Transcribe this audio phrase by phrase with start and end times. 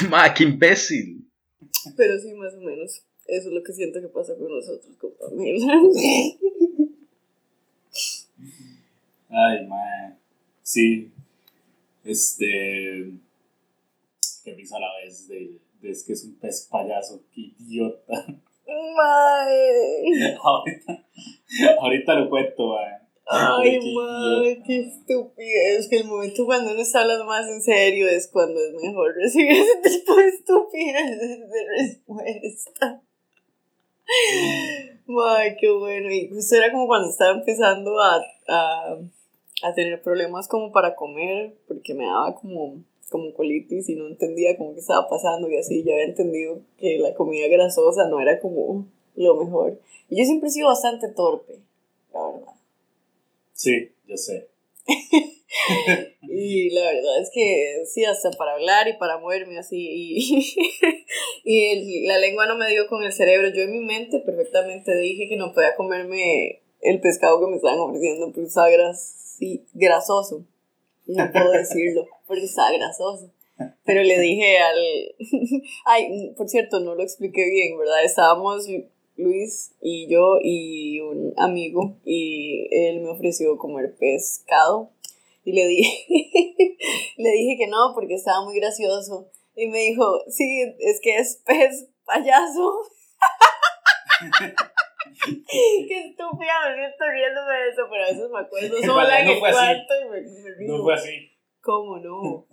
[0.08, 1.28] Ma, qué imbécil.
[1.96, 3.02] Pero sí, más o menos.
[3.26, 5.66] Eso es lo que siento que pasa con nosotros, con Pamela.
[9.32, 10.16] Ay, mae.
[10.62, 11.12] Sí.
[12.04, 13.12] Este.
[14.42, 17.22] Que risa a la vez de, de es que es un pez payaso.
[17.32, 18.26] Qué idiota.
[18.66, 20.36] Mae.
[20.42, 21.06] ahorita,
[21.78, 22.99] ahorita lo cuento, mae.
[23.32, 24.62] Ay, idiota.
[24.66, 25.88] qué estupidez.
[25.88, 29.52] Que el momento cuando uno está hablando más en serio es cuando es mejor recibir
[29.52, 33.02] ese tipo de estupideces de respuesta.
[35.28, 36.10] Ay, qué bueno.
[36.10, 38.98] Y justo era como cuando estaba empezando a, a,
[39.62, 44.56] a tener problemas como para comer, porque me daba como, como colitis y no entendía
[44.56, 45.84] como qué estaba pasando y así.
[45.84, 49.78] Ya había entendido que la comida grasosa no era como lo mejor.
[50.08, 51.60] Y yo siempre he sido bastante torpe,
[52.12, 52.59] la verdad.
[53.60, 54.48] Sí, yo sé.
[56.32, 59.76] Y la verdad es que sí, hasta para hablar y para moverme así.
[59.78, 60.56] Y,
[61.44, 63.48] y la lengua no me dio con el cerebro.
[63.48, 67.80] Yo en mi mente perfectamente dije que no podía comerme el pescado que me estaban
[67.80, 70.46] ofreciendo porque estaba gras- sí, grasoso.
[71.06, 73.32] No puedo decirlo porque estaba grasoso.
[73.84, 74.78] Pero le dije al...
[75.84, 78.04] Ay, por cierto, no lo expliqué bien, ¿verdad?
[78.04, 78.66] Estábamos
[79.20, 84.90] Luis y yo y un amigo y él me ofreció comer pescado
[85.44, 86.06] y le dije,
[87.16, 89.30] le dije que no porque estaba muy gracioso.
[89.56, 92.82] Y me dijo, sí, es que es pez payaso.
[95.88, 99.32] Qué estúpida, me estoy riéndome de eso, pero a veces me acuerdo sola en No
[99.32, 99.52] el así.
[99.52, 100.76] cuarto y me, me río.
[100.76, 101.30] No fue así.
[101.62, 102.46] ¿Cómo no?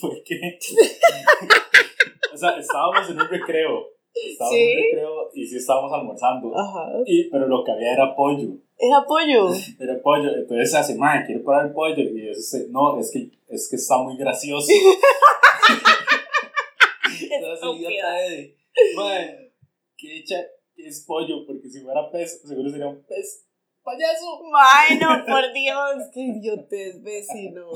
[0.00, 0.58] ¿Por qué?
[2.32, 3.91] o sea, estábamos en un recreo.
[4.14, 4.62] Estábamos Sí.
[4.62, 6.52] en un recreo y sí estábamos almorzando.
[6.56, 6.92] Ajá.
[7.06, 8.48] Y, pero lo que había era pollo.
[8.78, 9.50] ¿Era pollo?
[9.80, 10.34] Era pollo.
[10.34, 12.02] Entonces se hace, madre, quiero probar el pollo.
[12.02, 14.72] Y eso se, no, es que, es que está muy gracioso.
[17.30, 18.54] Entonces
[18.96, 19.52] madre,
[19.96, 20.24] que
[20.76, 23.46] es pollo, porque si fuera pez, seguro sería un pez
[23.82, 24.40] payaso.
[24.54, 27.66] Ay, no, por Dios, qué idiotez, vecino.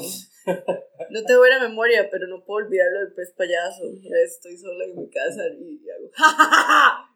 [0.47, 3.83] No tengo buena memoria, pero no puedo olvidarlo del pez payaso.
[4.03, 7.11] Ya estoy sola en mi casa y hago ¡Ja, ja, ja, ja!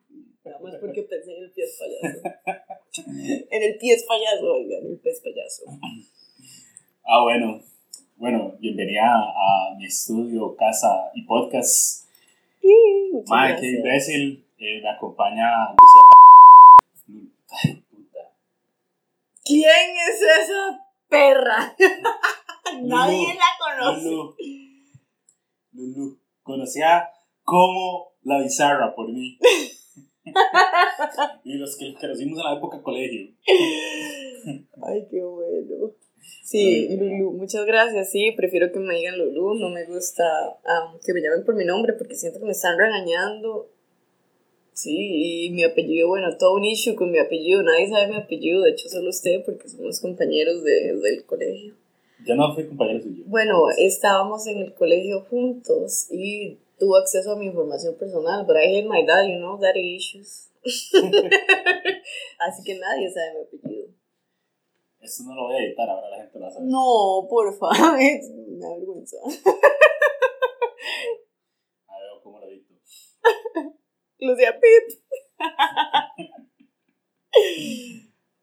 [0.44, 2.22] Nada más porque pensé en el pez payaso.
[3.50, 5.64] En el pez payaso, oigan, el pez payaso.
[7.04, 7.62] Ah, bueno.
[8.16, 12.06] Bueno, bienvenida a mi estudio, casa y podcast.
[12.60, 12.74] Sí,
[13.28, 14.44] Madre, qué imbécil.
[14.58, 16.02] Eh, me acompaña Lucía.
[19.44, 21.76] ¿Quién es esa perra?
[22.82, 24.04] Nadie la conoce.
[24.04, 24.36] Lulu.
[25.72, 26.18] Lulu.
[26.42, 27.08] Conocía
[27.42, 29.38] como la bizarra por mí.
[31.44, 33.32] y los que conocimos en la época colegio.
[34.82, 35.92] Ay, qué bueno.
[36.42, 38.10] Sí, Lulu, muchas gracias.
[38.10, 39.54] Sí, prefiero que me digan Lulu.
[39.54, 40.24] No me gusta
[40.64, 43.70] ah, que me llamen por mi nombre porque siento que me están regañando.
[44.72, 47.62] Sí, y mi apellido, bueno, todo un issue con mi apellido.
[47.62, 51.74] Nadie sabe mi apellido, de hecho, solo usted porque somos compañeros de, del colegio.
[52.26, 53.24] Yo no fui compañero suyo.
[53.26, 58.66] Bueno, estábamos en el colegio juntos y tuvo acceso a mi información personal, but I
[58.66, 60.50] hate my dad, you know, daddy issues.
[62.38, 63.88] Así que nadie sabe mi apellido.
[65.00, 66.68] Esto no lo voy a editar, ahora la gente lo saber.
[66.68, 69.16] No, por favor, me da vergüenza.
[71.86, 72.74] A ver cómo lo edito.
[74.18, 75.00] Lucía Pip.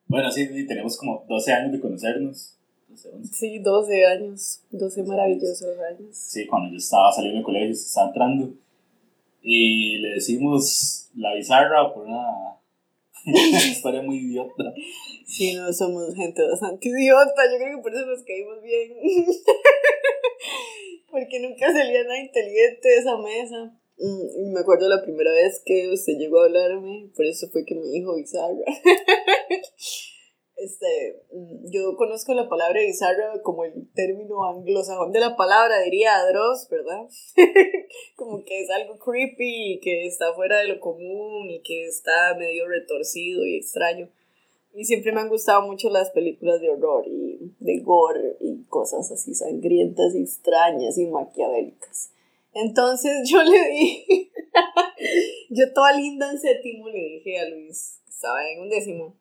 [0.10, 2.57] Bueno, sí, tenemos como 12 años de conocernos.
[3.04, 3.34] 12, 11.
[3.34, 6.10] Sí, 12 años, 12 maravillosos años.
[6.12, 8.54] Sí, cuando yo estaba saliendo del colegio, se estaba entrando.
[9.42, 12.58] Y le decimos la bizarra por una
[13.72, 14.74] historia muy idiota.
[15.26, 18.94] Sí, no somos gente bastante idiota, yo creo que por eso nos caímos bien.
[21.12, 23.74] Porque nunca salía nada inteligente de esa mesa.
[24.00, 27.66] Mm, y me acuerdo la primera vez que usted llegó a hablarme, por eso fue
[27.66, 28.54] que me dijo bizarra.
[30.58, 36.26] Este, mm, yo conozco la palabra bizarra como el término anglosajón de la palabra, diría
[36.32, 37.08] Dross, ¿verdad?
[38.16, 42.68] como que es algo creepy que está fuera de lo común y que está medio
[42.68, 44.10] retorcido y extraño.
[44.74, 49.12] Y siempre me han gustado mucho las películas de horror y de gore y cosas
[49.12, 52.12] así sangrientas y extrañas y maquiavélicas.
[52.54, 54.32] Entonces yo le dije,
[55.52, 59.16] yo toda linda en séptimo le dije a Luis, estaba en un décimo,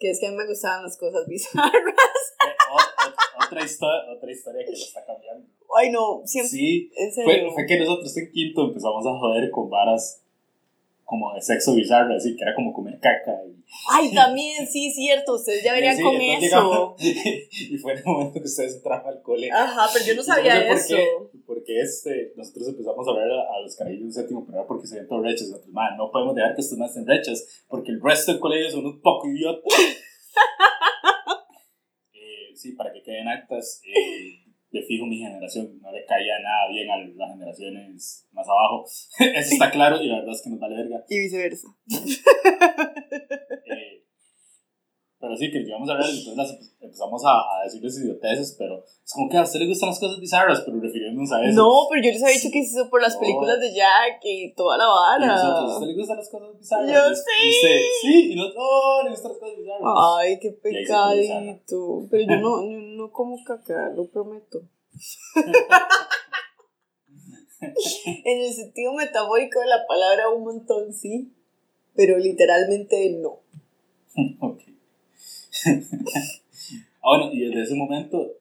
[0.00, 1.72] que es que a mí me gustaban las cosas bizarras.
[1.74, 5.46] Eh, o- o- otra, historia, otra historia que lo está cambiando.
[5.78, 7.52] Ay no, siempre, Sí, en fue, serio.
[7.52, 10.24] fue que nosotros en quinto empezamos a joder con varas
[11.10, 13.34] como de sexo bizarro, así que era como comer caca.
[13.48, 13.56] Y,
[13.90, 16.40] Ay, también, sí, cierto, ustedes ya venían Sí, con eso.
[16.40, 19.50] llegamos- y fue en el momento que ustedes entraron al cole.
[19.50, 20.96] Ajá, pero yo no sabía sé por eso.
[20.96, 24.66] qué, porque este, nosotros empezamos a ver a, a los carajillos del séptimo, pero era
[24.68, 25.48] porque se ven todos rechos.
[25.48, 28.70] Nosotros, "Ma, no podemos dejar que estos más estén rechos, porque el resto del colegio
[28.70, 29.64] son un poco idiotas.
[32.12, 36.68] Eh, sí, para que queden actas, eh, de fijo mi generación no le caía nada
[36.70, 38.84] bien a las generaciones más abajo.
[39.18, 41.04] Eso está claro y la verdad es que nos vale verga.
[41.08, 41.68] Y viceversa.
[43.66, 44.04] Eh,
[45.18, 49.12] pero sí, que llegamos a ver, entonces las empezamos a, a decirles idioteces, pero es
[49.12, 51.60] como que a usted le gustan las cosas bizarras, pero refiriéndonos a eso.
[51.60, 53.20] No, pero yo les había dicho que es eso por las No.
[53.20, 55.74] películas de Jack y toda la Y nosotros, ¿a vara.
[55.74, 56.88] usted le gustan las cosas bizarras?
[56.90, 57.22] Yo sí.
[57.44, 59.94] Y usted, sí, y nosotros, oh, le gustan las cosas bizarras.
[60.16, 62.06] Ay, qué pecadito.
[62.10, 64.62] Pero yo no, yo no como caca, lo prometo.
[68.24, 71.32] en el sentido metafórico de la palabra, un montón sí,
[71.94, 73.40] pero literalmente no.
[74.40, 74.60] ok.
[77.02, 78.32] ah, bueno, y desde ese momento,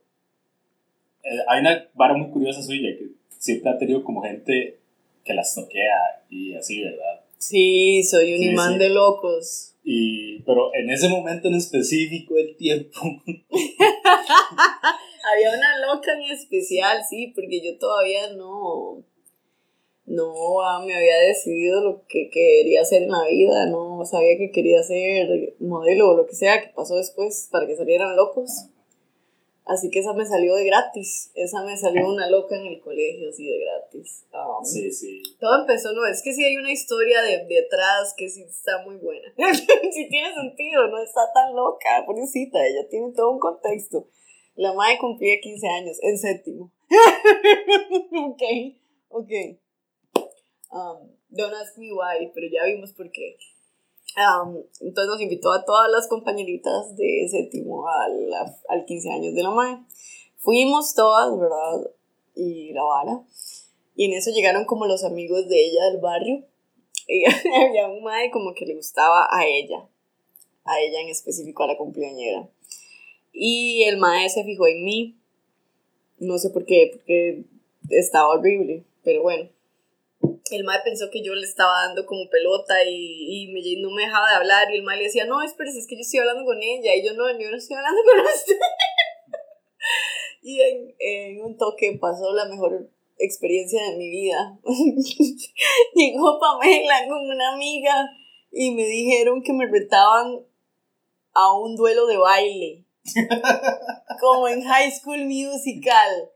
[1.24, 4.80] eh, hay una vara muy curiosa suya que siempre ha tenido como gente
[5.24, 7.22] que las toquea y así, ¿verdad?
[7.38, 8.80] Sí, soy un Sí, imán sí.
[8.80, 9.76] de locos.
[9.92, 13.00] Y, pero en ese momento en específico del tiempo,
[15.32, 19.04] Había una loca en especial, sí, porque yo todavía no,
[20.06, 24.52] no ah, me había decidido lo que quería hacer en la vida, no sabía que
[24.52, 28.70] quería ser modelo o lo que sea que pasó después para que salieran locos.
[29.70, 33.30] Así que esa me salió de gratis, esa me salió una loca en el colegio,
[33.30, 34.26] así de gratis.
[34.34, 35.22] Um, sí, sí.
[35.40, 38.96] Todo empezó, no, es que sí hay una historia de, detrás que sí está muy
[38.96, 39.32] buena.
[39.94, 44.08] sí tiene sentido, no está tan loca, pobrecita, ella tiene todo un contexto.
[44.56, 46.72] La madre cumplía 15 años, en séptimo.
[48.26, 48.42] ok,
[49.10, 49.32] ok.
[50.72, 53.38] Um, don't ask me why, pero ya vimos por qué.
[54.18, 58.34] Um, entonces nos invitó a todas las compañeritas de séptimo al,
[58.68, 59.80] al 15 años de la madre.
[60.38, 61.92] Fuimos todas, ¿verdad?
[62.36, 63.24] Y la vara.
[63.96, 66.46] Y en eso llegaron como los amigos de ella del barrio.
[67.08, 67.24] Y
[67.66, 69.88] había un mae como que le gustaba a ella.
[70.64, 72.50] A ella en específico, a la cumpleañera.
[73.34, 75.18] Y el mae se fijó en mí.
[76.18, 77.44] No sé por qué, porque
[77.90, 78.86] estaba horrible.
[79.04, 79.50] Pero bueno.
[80.52, 84.04] El mae pensó que yo le estaba dando como pelota y, y me, no me
[84.04, 84.72] dejaba de hablar.
[84.72, 86.96] Y el mae le decía, no, espérese, es que yo estoy hablando con ella.
[86.96, 88.60] Y yo no, yo no estoy hablando con usted.
[90.42, 94.58] y en, en un toque pasó la mejor experiencia de mi vida.
[95.96, 98.10] Llegó Pamela con una amiga
[98.52, 100.46] y me dijeron que me retaban
[101.34, 102.86] a un duelo de baile.
[104.20, 106.32] como en High School Musical.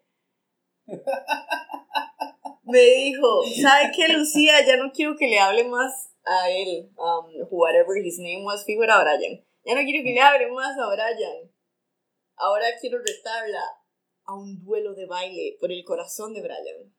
[2.64, 4.66] Me dijo, ¿sabe qué, Lucía?
[4.66, 6.90] Ya no quiero que le hable más a él.
[6.98, 9.44] Um, whatever his name was, fijo era Brian.
[9.66, 11.52] Ya no quiero que le hable más a Brian.
[12.38, 13.64] Ahora quiero retarla
[14.26, 16.94] a un duelo de baile por el corazón de Brian.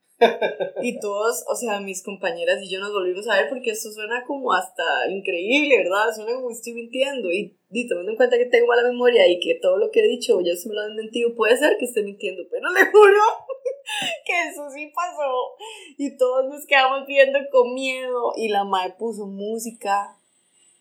[0.82, 4.24] Y todos, o sea, mis compañeras y yo nos volvimos a ver porque esto suena
[4.26, 6.14] como hasta increíble, ¿verdad?
[6.14, 7.30] Suena como estoy mintiendo.
[7.30, 10.08] Y, y tomando en cuenta que tengo mala memoria y que todo lo que he
[10.08, 13.20] dicho ya se me lo han mentido, puede ser que esté mintiendo, pero le juro
[14.26, 15.56] que eso sí pasó.
[15.98, 18.32] Y todos nos quedamos viendo con miedo.
[18.36, 20.18] Y la madre puso música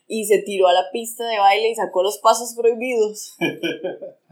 [0.07, 3.35] y se tiró a la pista de baile y sacó los pasos prohibidos.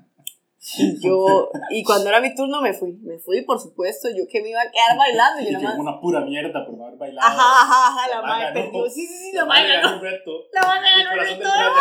[0.78, 4.44] Y yo, y cuando era mi turno me fui, me fui, por supuesto, yo que
[4.44, 5.78] me iba a quedar bailando, yo Y que más.
[5.80, 7.28] una pura mierda por no haber bailado.
[7.28, 8.72] Ajá, ajá, ajá, la La madre ganó.
[8.72, 8.86] perdió.
[8.90, 9.88] Sí, sí, sí, la La madre madre ganó.
[9.90, 10.32] ganó un reto.
[10.54, 11.72] La madre ganó corazón reto de Brian.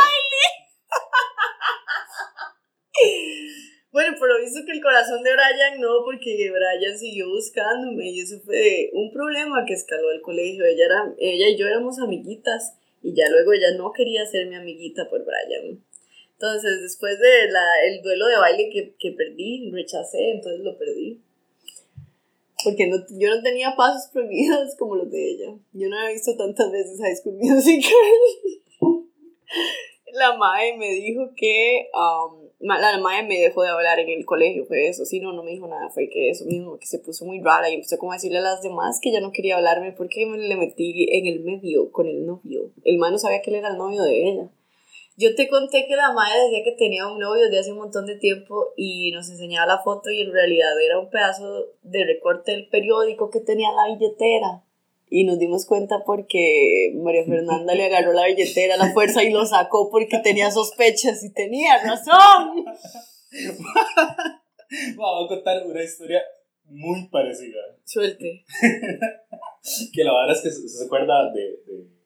[3.93, 8.37] Bueno, pero hizo que el corazón de Brian no, porque Brian siguió buscándome y eso
[8.45, 10.65] fue un problema que escaló el colegio.
[10.65, 14.55] Ella, era, ella y yo éramos amiguitas y ya luego ella no quería ser mi
[14.55, 15.85] amiguita por Brian.
[16.41, 17.51] Entonces, después del
[17.85, 21.21] el duelo de baile que, que perdí, rechacé, entonces lo perdí.
[22.65, 25.55] Porque no, yo no tenía pasos prohibidos como los de ella.
[25.75, 27.93] Yo no había visto tantas veces High School Musical.
[30.15, 34.65] la mae me dijo que um, la mae me dejó de hablar en el colegio,
[34.65, 37.27] fue eso, sí, no, no me dijo nada, fue que eso mismo, que se puso
[37.27, 39.93] muy rara y empezó como a decirle a las demás que ya no quería hablarme
[39.93, 42.73] porque me le metí en el medio con el novio.
[42.83, 44.51] El mae no sabía que él era el novio de ella.
[45.21, 48.07] Yo te conté que la madre decía que tenía un novio desde hace un montón
[48.07, 52.53] de tiempo y nos enseñaba la foto y en realidad era un pedazo de recorte
[52.53, 54.65] del periódico que tenía en la billetera.
[55.11, 59.31] Y nos dimos cuenta porque María Fernanda le agarró la billetera a la fuerza y
[59.31, 62.65] lo sacó porque tenía sospechas y tenía razón.
[64.97, 66.23] Voy a contar una historia
[66.65, 67.59] muy parecida.
[67.85, 68.47] Suelte.
[69.93, 72.00] Que la verdad es que se, se acuerda de, de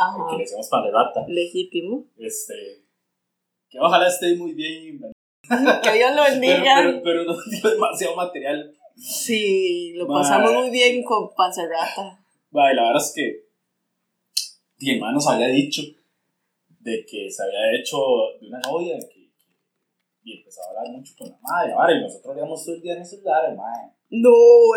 [0.00, 0.26] Ajá.
[0.30, 1.24] que le decíamos pan de rata.
[1.28, 2.06] Legítimo.
[2.18, 2.54] Este,
[3.68, 5.00] que ojalá esté muy bien,
[5.82, 6.74] Que Dios lo pero, bendiga.
[6.76, 8.72] pero, pero no dio demasiado material.
[8.96, 12.24] Sí, lo pasamos muy bien con Panzerrata.
[12.56, 13.46] Va, y la verdad es que
[14.78, 15.82] mi hermano nos había dicho
[16.80, 17.96] de que se había hecho
[18.40, 19.30] de una novia que,
[20.22, 22.92] y empezó a hablar mucho con la madre, ahora, y nosotros íbamos todo el día
[22.94, 23.92] en el celular, el madre.
[24.10, 24.30] No,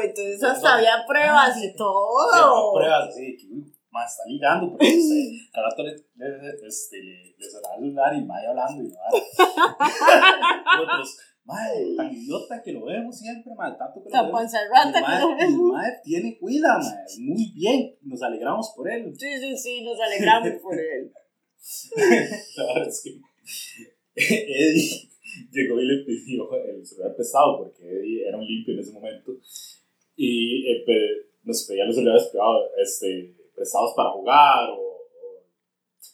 [0.03, 2.74] entonces hasta había pruebas y todo.
[2.75, 3.46] pruebas así, que
[3.94, 8.16] ma, está ligando, porque este, cada rato le, le, este, le, le sonaba el celular
[8.16, 8.88] y madre hablando y.
[10.78, 14.54] Nosotros, madre, tan idiota que lo vemos siempre, madre, tanto que lo Tan vemos.
[14.54, 15.72] El que lo mae, vemos.
[15.74, 17.20] mae tiene cuida, mae.
[17.20, 17.96] Muy bien.
[18.02, 19.14] Nos alegramos por él.
[19.16, 21.14] Sí, sí, sí, nos alegramos por él.
[22.58, 23.22] La verdad es que
[24.16, 25.10] Eddie
[25.52, 29.32] llegó y le pidió el celular prestado porque Eddie era un limpio en ese momento
[30.16, 30.86] y eh,
[31.44, 35.43] nos pedía los celulares prestados, este, prestados para jugar o, o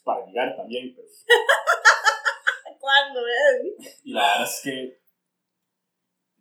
[0.04, 0.94] para ligar también.
[0.94, 1.08] pero-
[2.80, 3.76] ¿Cuándo, eh?
[4.04, 5.00] y la verdad es que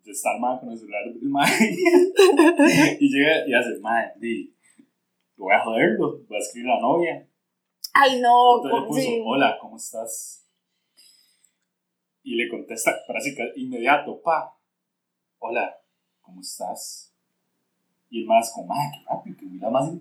[0.03, 1.49] yo estar mal con el celular del mae
[2.99, 4.55] y llega y hace, mae, di,
[5.35, 7.27] voy a joderlo, voy a escribir a la novia.
[7.93, 9.21] Ay, no, Entonces le puso, sí.
[9.25, 10.45] hola, ¿cómo estás?
[12.23, 14.57] Y le contesta, parece que inmediato, pa,
[15.39, 15.77] hola,
[16.21, 17.13] ¿cómo estás?
[18.09, 19.91] Y el más como, madre, qué rápido, que mira más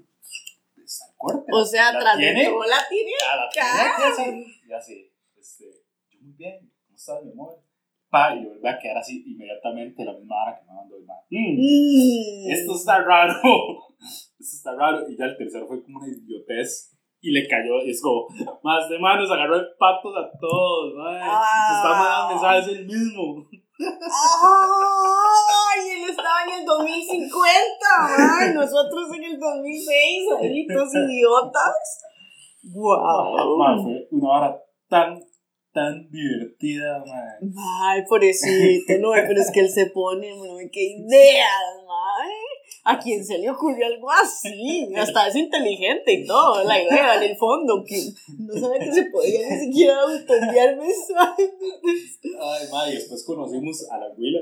[0.89, 1.45] está corta.
[1.53, 3.13] O sea, ¿La tras de todo la tiene.
[3.21, 5.65] Ya, la tiene este,
[6.11, 7.63] yo muy bien, ¿cómo estás, mi amor?
[8.11, 11.05] Pa, y le vuelve a quedar así inmediatamente la misma hora que me mandó el
[11.05, 11.19] man.
[11.31, 12.51] Mm, Mm.
[12.51, 13.35] esto está raro,
[14.41, 15.09] esto está raro.
[15.09, 16.95] Y ya el tercero fue como una idiotez.
[17.21, 18.29] Y le cayó, y es como,
[18.63, 21.19] más de manos, agarró el patos a todos, madre.
[21.21, 23.49] Se está mandando mensajes él mismo.
[23.81, 23.89] ¡Ay!
[25.95, 27.39] Él estaba en el 2050,
[28.41, 32.01] ay, nosotros en el 2006, ahí todos idiotas.
[32.75, 33.57] ¡Wow!
[33.59, 35.21] Madre, fue una hora tan,
[35.73, 37.53] tan divertida, madre.
[37.83, 41.77] Ay, pobrecito, no, pero es que él se pone, no, qué ideas,
[42.19, 42.48] ay.
[42.85, 44.89] ¿A quién se le ocurrió algo así?
[44.97, 47.97] Hasta es inteligente y todo, la idea en el fondo, que
[48.39, 51.51] no sabía que se podía ni siquiera autoenviar mensajes.
[52.41, 54.41] Ay, madre, y después conocimos a la abuela,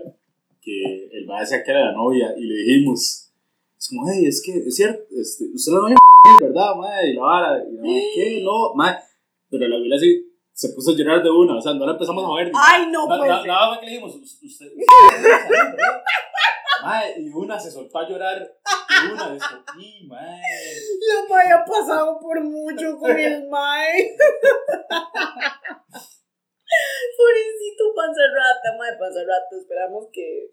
[0.62, 3.30] que el madre decía que era la novia, y le dijimos,
[3.78, 5.96] es como, hey, es que, es cierto, este, usted la novia,
[6.40, 7.10] ¿verdad, madre?
[7.10, 8.40] Y la vara, y la madre, ¿qué?
[8.42, 8.98] No, madre.
[9.50, 12.24] Pero la abuela sí se puso a llorar de una, o sea, no la empezamos
[12.24, 12.50] a ver.
[12.54, 13.20] Ay, no, pues.
[13.20, 14.72] na- Nada más que le dijimos, "Us- usted.
[16.82, 18.38] Mae, y una se soltó a llorar.
[18.40, 20.40] Y una dijo, y mae.
[21.08, 24.16] La Mae ha pasado por mucho con el Mae.
[27.16, 29.56] Pobrecito Panzerrata, Mae Panzerrata.
[29.58, 30.50] Esperamos que,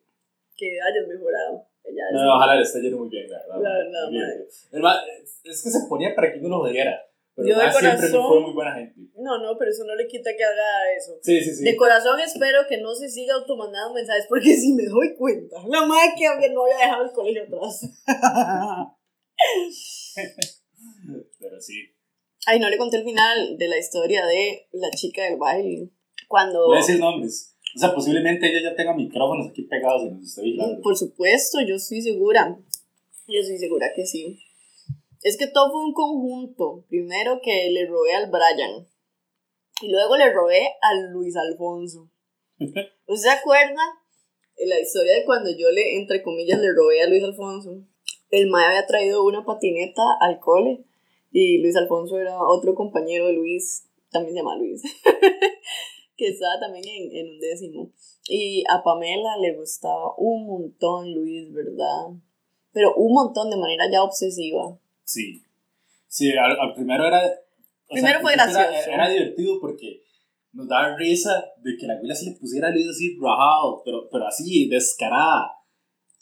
[0.56, 1.68] que hayas mejorado.
[1.86, 3.62] Ya No, ojalá le esté yendo muy bien, la verdad.
[3.62, 5.24] La verdad, mae.
[5.44, 6.98] Es que se ponía para que uno lo diera.
[7.36, 9.02] Pero Yo de corazón- fue muy buena gente.
[9.16, 11.18] No, no, pero eso no le quita que haga eso.
[11.22, 11.64] Sí, sí, sí.
[11.64, 15.86] De corazón espero que no se siga automandando mensajes, porque si me doy cuenta, la
[15.86, 17.82] madre que no había dejado el colegio atrás.
[21.40, 21.74] Pero sí.
[22.46, 25.90] Ay, no le conté el final de la historia de la chica del baile.
[26.28, 27.56] Cuando, Voy a decir nombres.
[27.76, 30.80] O sea, posiblemente ella ya tenga micrófonos aquí pegados y nos esté vigilando.
[30.82, 32.56] por supuesto, yo estoy segura.
[33.28, 34.43] Yo estoy segura que sí.
[35.24, 36.86] Es que todo fue un conjunto.
[36.90, 38.88] Primero que le robé al Brian.
[39.82, 42.10] Y luego le robé al Luis Alfonso.
[42.60, 43.82] ¿Usted se acuerda?
[44.58, 47.84] En la historia de cuando yo le, entre comillas, le robé a Luis Alfonso.
[48.30, 50.84] El Mae había traído una patineta al cole.
[51.32, 53.90] Y Luis Alfonso era otro compañero de Luis.
[54.12, 54.84] También se llama Luis.
[56.18, 57.92] que estaba también en, en un décimo.
[58.28, 62.12] Y a Pamela le gustaba un montón Luis, ¿verdad?
[62.74, 64.80] Pero un montón de manera ya obsesiva.
[65.04, 65.44] Sí.
[66.08, 67.22] Sí, al, al primero era.
[67.90, 68.60] Primero fue gracioso.
[68.60, 70.04] Era, era divertido porque
[70.54, 74.08] nos daba risa de que la abuela se le pusiera a Luis así rajado, pero,
[74.12, 75.52] pero así, descarada.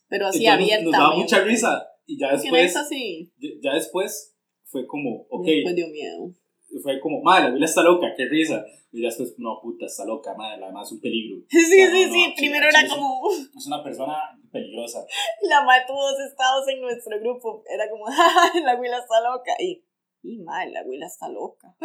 [0.08, 0.84] Pero así Entonces, abierta.
[0.84, 1.88] Nos daba mucha risa.
[2.06, 3.30] Y ya ¿Quién es después,
[3.62, 4.36] ya después
[4.66, 6.34] fue como, ok, Después dio miedo.
[6.82, 8.66] Fue como, madre, la abuela está loca, qué risa.
[8.92, 11.38] Y ya después, no, puta, está loca, madre, además es un peligro.
[11.50, 12.28] Sí, sí, no, sí.
[12.28, 13.30] no, Primero era como.
[13.58, 14.18] Es una persona
[14.52, 15.06] peligrosa.
[15.44, 17.64] La madre tuvo dos estados en nuestro grupo.
[17.70, 19.54] Era como, "Ay, la abuela está loca.
[19.60, 19.84] Y,
[20.24, 21.76] y madre, la abuela está loca.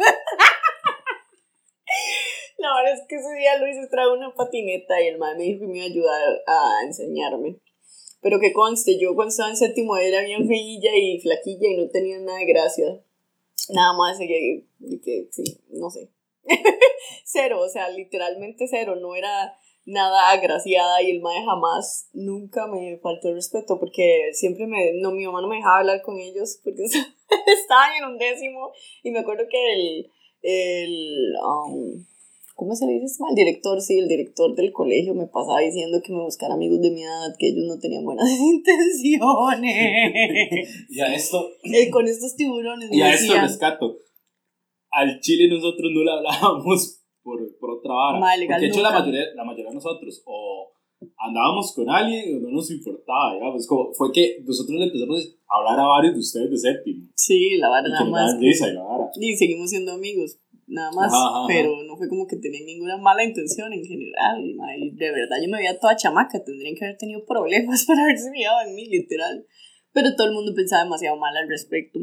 [2.57, 5.59] la verdad es que ese día Luis trajo una patineta y el madre me dijo
[5.61, 7.57] que me iba a ayudar a enseñarme.
[8.21, 11.87] Pero que conste, yo cuando estaba en séptimo era bien feilla y flaquilla y no
[11.89, 13.01] tenía nada de gracia.
[13.69, 14.65] Nada más que,
[15.03, 16.09] que sí, no sé.
[17.25, 18.95] cero, o sea, literalmente cero.
[18.95, 24.67] No era, nada agraciada y el mae jamás, nunca me faltó el respeto porque siempre
[24.67, 26.83] me, no, mi mamá no me dejaba hablar con ellos porque
[27.47, 28.71] estaban en un décimo
[29.01, 30.11] y me acuerdo que el,
[30.41, 32.05] el um,
[32.57, 33.23] ¿cómo se le dice?
[33.29, 36.89] El director, sí, el director del colegio me pasaba diciendo que me buscara amigos de
[36.89, 39.07] mi edad, que ellos no tenían buenas intenciones.
[40.89, 41.51] y a esto...
[41.63, 42.89] Eh, con estos tiburones.
[42.91, 43.99] Y a esto rescato.
[44.91, 48.19] Al Chile nosotros no le hablábamos por, por otra vara.
[48.19, 50.71] Porque de hecho la mayoría, la mayoría de nosotros o
[51.19, 53.67] andábamos con alguien o no nos importaba, digamos.
[53.67, 57.07] Como fue que nosotros le empezamos a hablar a varios de ustedes de séptimo.
[57.13, 58.35] Sí, la vara nada más.
[58.41, 59.11] y, la vara.
[59.15, 61.11] y seguimos siendo amigos nada más,
[61.47, 64.43] pero no fue como que tenía ninguna mala intención en general,
[64.77, 68.29] y de verdad yo me veía toda chamaca, tendrían que haber tenido problemas para haberse
[68.31, 69.45] mirado en mí, literal,
[69.93, 71.99] pero todo el mundo pensaba demasiado mal al respecto.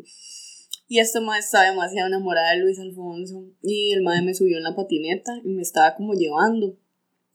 [0.87, 3.47] Y esta madre estaba demasiado enamorada de Luis Alfonso.
[3.63, 6.77] Y el madre me subió en la patineta y me estaba como llevando.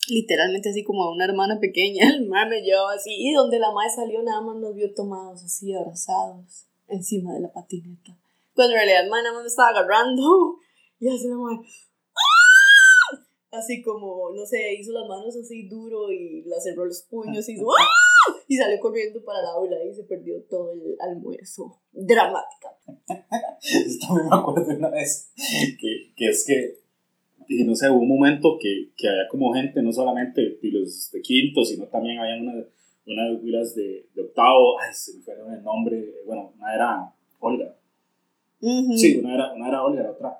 [0.07, 2.07] Literalmente así como a una hermana pequeña.
[2.15, 3.11] El madre me llevaba así.
[3.17, 7.51] Y donde la madre salió nada más nos vio tomados así, abrazados, encima de la
[7.51, 8.17] patineta.
[8.55, 10.57] Cuando en realidad el madre nada más me estaba agarrando
[10.99, 11.67] y así la madre,
[12.15, 13.57] ¡ah!
[13.57, 17.53] así como, no sé, hizo las manos así duro y la cerró los puños y
[17.53, 18.35] hizo ¡ah!
[18.47, 21.75] y salió corriendo para la aula y se perdió todo el almuerzo.
[21.91, 22.69] Dramática.
[23.61, 25.31] Esto me acuerdo de una vez
[25.79, 26.79] que, que es que
[27.51, 31.09] y no sé, hubo un momento que, que había como gente, no solamente de los
[31.11, 32.65] de quinto, sino también había unas
[33.11, 37.75] una de, de octavo, ay, se me fue el nombre, bueno, una era Olga.
[38.61, 40.37] Sí, una era, una era Olga, la otra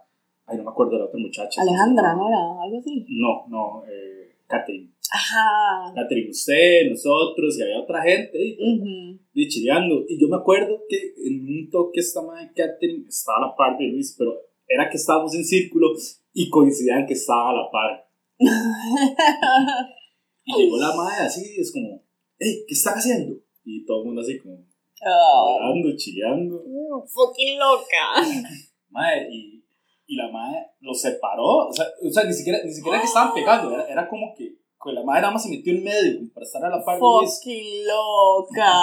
[0.50, 1.62] Ay, no me acuerdo de la otra muchacha.
[1.62, 2.64] Alejandra, ¿no era?
[2.64, 3.06] Algo así.
[3.10, 4.92] No, no, eh, Catherine.
[5.12, 5.94] Ajá.
[5.96, 10.04] Catherine, usted, nosotros, y había otra gente ahí, uh y chileando.
[10.08, 13.78] Y yo me acuerdo que en un toque esta madre Catherine estaba a la par
[13.78, 14.34] de Luis, pero
[14.68, 15.94] era que estábamos en círculo
[16.34, 18.08] y coincidían que estaba a la par.
[20.46, 22.04] y llegó la madre así, es como,
[22.38, 23.36] hey, ¿qué están haciendo?
[23.64, 25.60] Y todo el mundo así como, oh.
[25.62, 26.62] hablando, chileando.
[26.66, 28.50] Uh, fucking loca.
[28.90, 29.59] madre, y
[30.10, 33.32] y la madre los separó, o sea, o sea ni siquiera, ni siquiera que estaban
[33.32, 36.46] pegando, era, era como que, que la madre nada más se metió en medio para
[36.46, 38.74] estar a la par Fucking loca.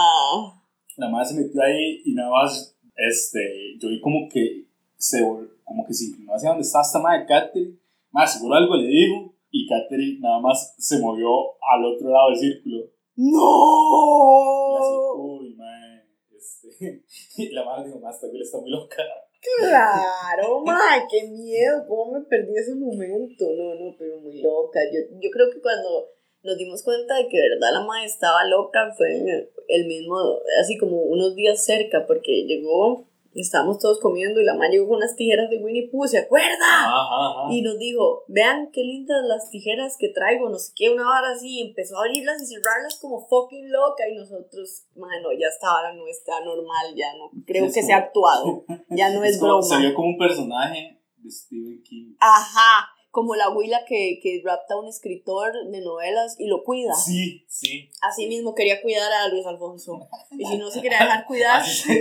[0.96, 5.20] La madre se metió ahí y nada más, este, yo vi como que se,
[5.64, 7.76] como que se inclinó hacia donde estaba esta madre Katherine,
[8.12, 11.28] más seguro algo le dijo, y Katherine nada más se movió
[11.60, 12.84] al otro lado del círculo.
[13.16, 14.70] ¡No!
[14.70, 17.02] Y así, uy, madre, este,
[17.42, 19.02] y la madre dijo, más, esta está muy loca.
[19.40, 23.44] Claro, ¡ay, qué miedo, cómo me perdí ese momento.
[23.56, 24.80] No, no, pero muy loca.
[24.92, 26.10] Yo, yo creo que cuando
[26.42, 30.16] nos dimos cuenta de que verdad la madre estaba loca fue el mismo,
[30.60, 33.08] así como unos días cerca, porque llegó
[33.40, 37.48] estábamos todos comiendo y la mamá llegó con unas tijeras de Winnie Pooh, ¿se acuerda?
[37.50, 41.30] Y nos dijo, vean qué lindas las tijeras que traigo, no sé qué, una vara
[41.30, 45.92] así, y empezó a abrirlas y cerrarlas como fucking loca y nosotros, mano, ya estaba,
[45.92, 49.62] no está normal, ya no, creo que se ha actuado, ya no es, broma.
[49.62, 52.14] Se vio como un personaje de Stephen King.
[52.18, 56.92] Ajá, como la abuela que, que rapta a un escritor de novelas y lo cuida.
[56.92, 57.88] Sí, sí.
[58.02, 60.06] Así mismo quería cuidar a Luis Alfonso.
[60.32, 61.62] Y si no se quería dejar cuidar.
[61.62, 61.92] así,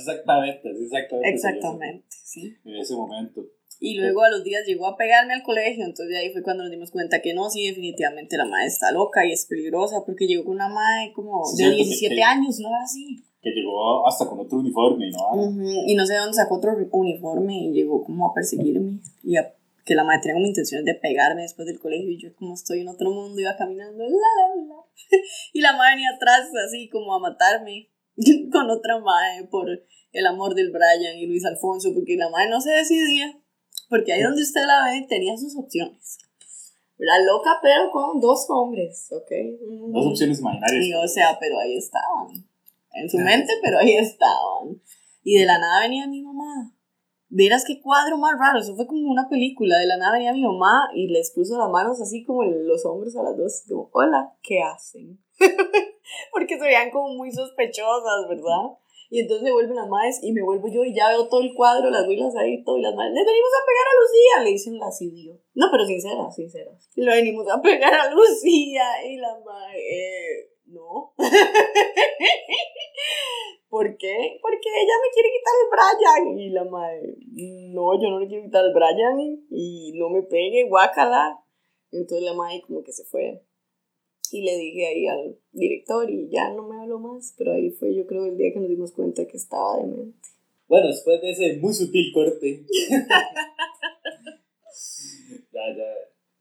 [0.00, 1.30] exactamente, así exactamente.
[1.30, 2.54] Exactamente, sí.
[2.62, 3.40] En ese momento.
[3.80, 6.64] Y luego a los días llegó a pegarme al colegio, entonces de ahí fue cuando
[6.64, 10.26] nos dimos cuenta que no, sí, definitivamente la madre está loca y es peligrosa, porque
[10.26, 12.68] llegó con una madre como de 17 años, ¿no?
[12.84, 13.24] Así.
[13.40, 15.50] Que llegó hasta con otro uniforme, ¿no?
[15.86, 19.54] Y no sé dónde sacó otro uniforme y llegó como a perseguirme y a
[19.88, 22.80] que la madre tenía como intenciones de pegarme después del colegio y yo como estoy
[22.80, 24.74] en otro mundo iba caminando la, la, la.
[25.54, 27.88] y la madre venía atrás así como a matarme
[28.52, 29.66] con otra madre por
[30.12, 33.40] el amor del Brian y Luis Alfonso porque la madre no se decidía
[33.88, 36.18] porque ahí donde usted la ve tenía sus opciones.
[36.98, 39.30] La loca pero con dos hombres ok
[39.90, 40.84] dos opciones imaginarias.
[40.84, 42.46] Y, o sea pero ahí estaban.
[42.92, 44.82] En su mente pero ahí estaban.
[45.24, 46.74] Y de la nada venía mi mamá
[47.30, 50.44] Verás qué cuadro más raro, eso fue como una película, de la nada venía mi
[50.44, 54.34] mamá y les puso las manos así como los hombros a las dos, como, hola,
[54.42, 55.20] ¿qué hacen?
[56.32, 58.78] Porque se veían como muy sospechosas, ¿verdad?
[59.10, 61.90] Y entonces vuelven las madres y me vuelvo yo y ya veo todo el cuadro,
[61.90, 64.78] las huilas ahí, todo, y las madres, le venimos a pegar a Lucía, le dicen
[64.78, 65.44] las idiotas.
[65.54, 66.88] No, pero sinceras, sinceras.
[66.94, 71.12] Le venimos a pegar a Lucía y la madre, eh, no.
[73.68, 74.38] ¿Por qué?
[74.40, 76.38] Porque ella me quiere quitar el Brian.
[76.38, 77.16] Y la madre,
[77.74, 81.38] no, yo no le quiero quitar el Brian y no me pegue, guácala.
[81.92, 83.42] Entonces la madre como que se fue.
[84.30, 87.94] Y le dije ahí al director y ya no me habló más, pero ahí fue
[87.94, 90.28] yo creo el día que nos dimos cuenta que estaba demente.
[90.66, 92.66] Bueno, después de ese muy sutil corte,
[95.50, 95.94] ya, ya,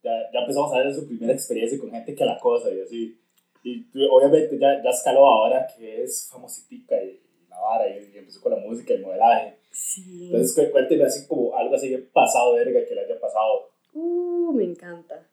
[0.04, 3.18] ya, ya empezamos a ver su primera experiencia con gente que la cosa y así.
[3.68, 8.54] Y obviamente ya, ya escaló ahora que es famositica y, la vara y, empezó con
[8.54, 9.58] la música y el modelaje.
[9.72, 10.30] Sí.
[10.32, 13.70] Entonces cuénteme así como algo así pasado verga que le haya pasado.
[13.94, 15.28] Uh, me encanta.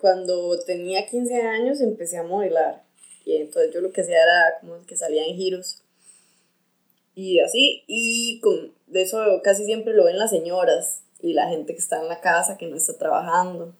[0.00, 2.84] cuando tenía 15 años empecé a modelar
[3.24, 5.82] y entonces yo lo que hacía era como que salía en giros
[7.14, 11.72] y así y con, de eso casi siempre lo ven las señoras y la gente
[11.72, 13.74] que está en la casa que no está trabajando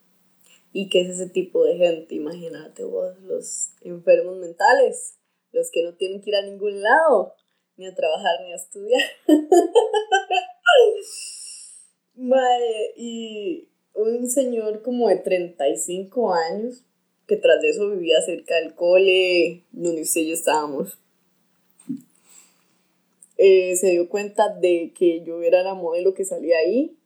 [0.76, 5.16] y que es ese tipo de gente, imagínate vos, los enfermos mentales,
[5.52, 7.32] los que no tienen que ir a ningún lado,
[7.76, 9.00] ni a trabajar ni a estudiar.
[12.96, 16.82] y un señor como de 35 años,
[17.28, 20.98] que tras de eso vivía cerca del cole donde usted y yo estábamos,
[23.38, 26.96] eh, se dio cuenta de que yo era la modelo que salía ahí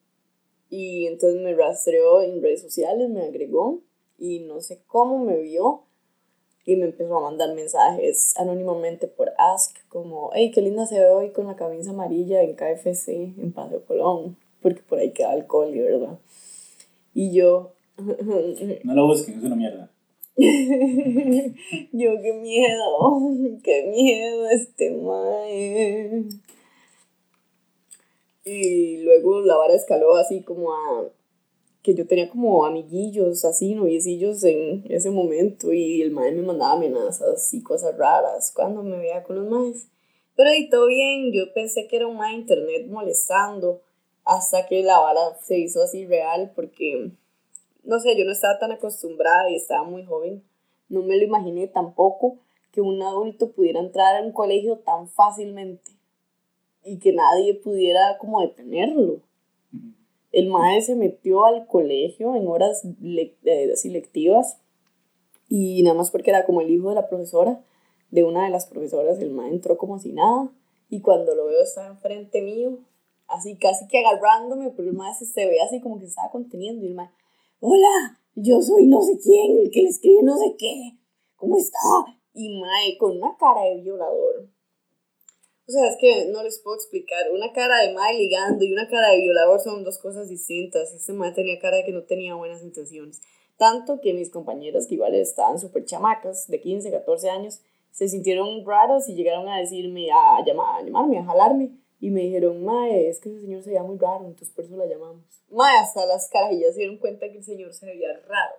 [0.71, 3.81] y entonces me rastreó en redes sociales, me agregó
[4.19, 5.85] y no sé cómo me vio
[6.65, 11.09] y me empezó a mandar mensajes anónimamente por Ask como, hey, qué linda se ve
[11.09, 15.73] hoy con la camisa amarilla en KFC en Paseo Colón, porque por ahí queda alcohol,
[15.73, 16.19] ¿verdad?
[17.15, 17.73] Y yo...
[18.85, 19.91] no lo busquen, es una mierda.
[20.37, 23.21] yo qué miedo,
[23.65, 26.25] qué miedo este mae.
[28.49, 31.09] Y luego la vara escaló así como a
[31.83, 36.73] que yo tenía como amiguillos, así, noviecillos en ese momento y el mae me mandaba
[36.75, 39.89] amenazas y cosas raras cuando me veía con los maes.
[40.37, 43.81] Pero y todo bien, yo pensé que era un mae internet molestando
[44.25, 47.11] hasta que la vara se hizo así real porque,
[47.85, 50.45] no sé, yo no estaba tan acostumbrada y estaba muy joven.
[50.89, 52.39] No me lo imaginé tampoco
[52.73, 55.98] que un adulto pudiera entrar a un colegio tan fácilmente
[56.89, 59.21] y que nadie pudiera como detenerlo.
[60.33, 64.61] El maestro se metió al colegio en horas le eh, lectivas
[65.49, 67.63] y nada más porque era como el hijo de la profesora,
[68.11, 70.51] de una de las profesoras, el maestro entró como si nada
[70.89, 72.79] y cuando lo veo está enfrente mío,
[73.27, 76.85] así casi que agarrándome, pero el maestro se ve así como que se estaba conteniendo
[76.85, 77.19] y el maestro,
[77.61, 80.97] hola, yo soy no sé quién, el que le escribe no sé qué,
[81.37, 81.79] ¿cómo está?
[82.35, 84.49] Y mae con una cara de violador
[85.69, 87.31] o sea, es que no les puedo explicar.
[87.31, 90.95] Una cara de madre ligando y una cara de violador son dos cosas distintas.
[90.95, 93.21] Este madre tenía cara de que no tenía buenas intenciones.
[93.59, 98.65] Tanto que mis compañeras, que igual estaban súper chamacas, de 15, 14 años, se sintieron
[98.65, 101.73] raras y llegaron a decirme, a, llamar, a llamarme, a jalarme.
[102.01, 104.75] Y me dijeron, mae, es que ese señor se veía muy raro, entonces por eso
[104.77, 105.43] la llamamos.
[105.51, 108.55] Mae, hasta las carajillas se dieron cuenta que el señor se veía raro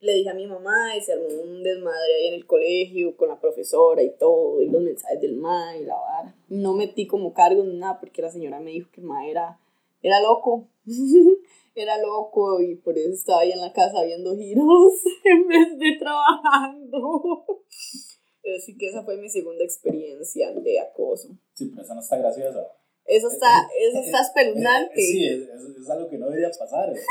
[0.00, 3.28] le dije a mi mamá y se armó un desmadre ahí en el colegio con
[3.28, 6.34] la profesora y todo, y los mensajes del ma y la vara.
[6.48, 9.58] No metí como cargo ni nada porque la señora me dijo que el ma era,
[10.02, 10.68] era loco,
[11.74, 14.92] era loco y por eso estaba ahí en la casa viendo giros
[15.24, 17.44] en vez de trabajando.
[18.56, 21.30] Así que esa fue mi segunda experiencia de acoso.
[21.54, 22.64] Sí, pero esa no está graciosa.
[23.06, 25.00] Eso está, eso está espeluznante.
[25.00, 25.48] Sí, es,
[25.80, 26.92] es, algo que no debería pasar.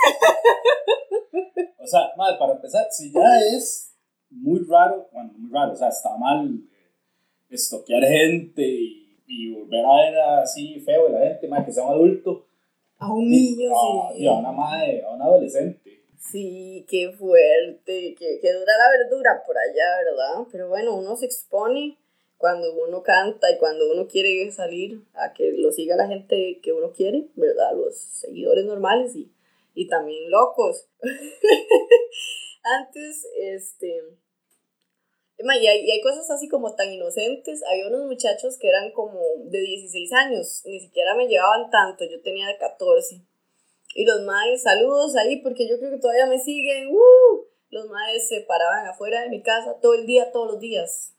[1.77, 3.95] O sea, mal, para empezar, si ya es
[4.31, 6.91] muy raro, bueno, muy raro, o sea, está mal eh,
[7.51, 11.83] estoquear gente y, y, volver a ver así feo a la gente, más que sea
[11.83, 12.47] un adulto.
[12.97, 13.69] A un niño,
[14.15, 14.25] sí.
[14.25, 16.05] A una madre, a un adolescente.
[16.17, 20.47] Sí, qué fuerte, que, que dura la verdura por allá, ¿verdad?
[20.51, 21.99] Pero bueno, uno se expone
[22.37, 26.73] cuando uno canta y cuando uno quiere salir a que lo siga la gente que
[26.73, 27.75] uno quiere, ¿verdad?
[27.75, 29.31] Los seguidores normales y
[29.75, 30.87] y también locos.
[32.63, 34.01] Antes, este...
[35.37, 37.61] Y hay, y hay cosas así como tan inocentes.
[37.69, 42.21] Había unos muchachos que eran como de 16 años, ni siquiera me llevaban tanto, yo
[42.21, 43.21] tenía 14.
[43.95, 46.87] Y los maes, saludos ahí porque yo creo que todavía me siguen.
[46.89, 47.45] ¡Uh!
[47.69, 51.14] Los maes se paraban afuera de mi casa todo el día, todos los días.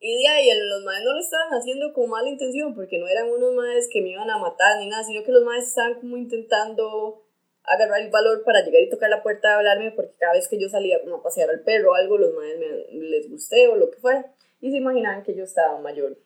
[0.00, 3.30] Y de ahí los maes no lo estaban haciendo con mala intención, porque no eran
[3.30, 6.16] unos maes que me iban a matar ni nada, sino que los maes estaban como
[6.16, 7.24] intentando
[7.64, 10.58] agarrar el valor para llegar y tocar la puerta a hablarme, porque cada vez que
[10.58, 13.76] yo salía como a pasear al perro o algo, los maes me, les gusté o
[13.76, 16.16] lo que fuera, y se imaginaban que yo estaba mayor.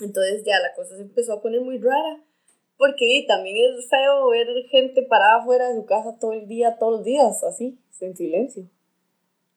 [0.00, 2.24] Entonces ya la cosa se empezó a poner muy rara,
[2.76, 6.98] porque también es feo ver gente parada afuera de su casa todo el día, todos
[6.98, 8.68] los días, así, en silencio.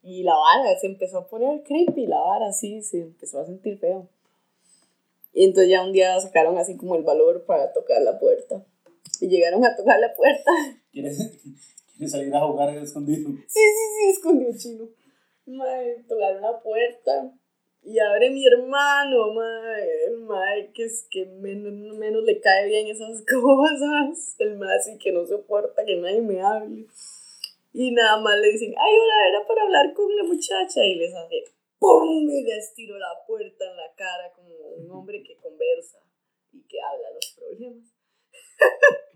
[0.02, 3.78] Y la vara se empezó a poner creepy, la vara así, se empezó a sentir
[3.80, 4.08] feo.
[5.34, 8.64] Y entonces ya un día sacaron así como el valor para tocar la puerta.
[9.22, 10.52] Y llegaron a tocar la puerta.
[10.92, 11.18] ¿Quieres,
[12.08, 13.30] salir a jugar escondido?
[13.30, 14.90] Sí, sí, sí, escondido chino.
[15.46, 17.34] Madre, tocaron la puerta.
[17.84, 19.88] Y abre mi hermano, madre.
[20.20, 24.36] Mae que es que menos, menos le cae bien esas cosas.
[24.40, 26.86] El mae así que no soporta que nadie me hable.
[27.72, 30.84] Y nada más le dicen, ay, hola, era para hablar con la muchacha.
[30.84, 31.44] Y les hace,
[31.78, 32.30] ¡pum!
[32.30, 36.00] Y les tiro la puerta en la cara como un hombre que conversa
[36.52, 37.94] y que habla los problemas.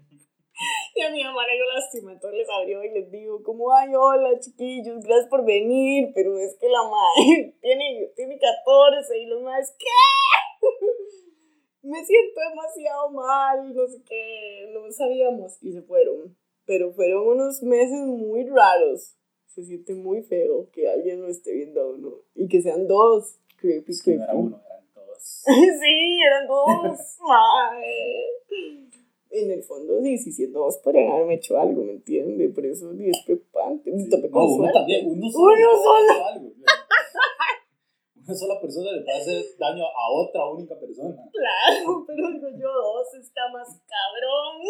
[0.95, 3.89] y a mi mamá le dio lástima, entonces les abrió y les digo, como, ay,
[3.95, 9.41] hola, chiquillos, gracias por venir, pero es que la madre tiene, tiene 14 y los
[9.41, 10.67] más, ¿qué?
[11.81, 16.37] Me siento demasiado mal, no sé qué, no sabíamos y se fueron.
[16.65, 19.15] Pero fueron unos meses muy raros.
[19.47, 23.37] Se siente muy feo que alguien lo esté viendo a uno y que sean dos.
[23.57, 24.19] Creepy, Es que creepy.
[24.19, 25.17] no era uno, eran dos.
[25.45, 26.99] sí, eran dos.
[29.35, 32.53] En el fondo, sí, sí, siendo dos podrían haberme hecho algo, ¿me entiendes?
[32.53, 33.91] Por eso sí, es preocupante.
[33.91, 35.55] Me topé No, con uno también, uno Uno solo.
[35.55, 36.25] puede solo.
[36.27, 36.61] algo, ¿sí?
[38.25, 41.15] Una sola persona le puede hacer daño a otra única persona.
[41.33, 44.61] Claro, pero digo yo, dos está más cabrón.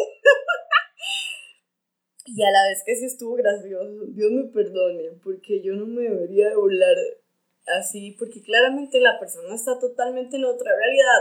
[2.26, 6.02] Y a la vez que sí estuvo gracioso, Dios me perdone, porque yo no me
[6.02, 6.96] debería de burlar
[7.78, 11.20] así, porque claramente la persona está totalmente en otra realidad.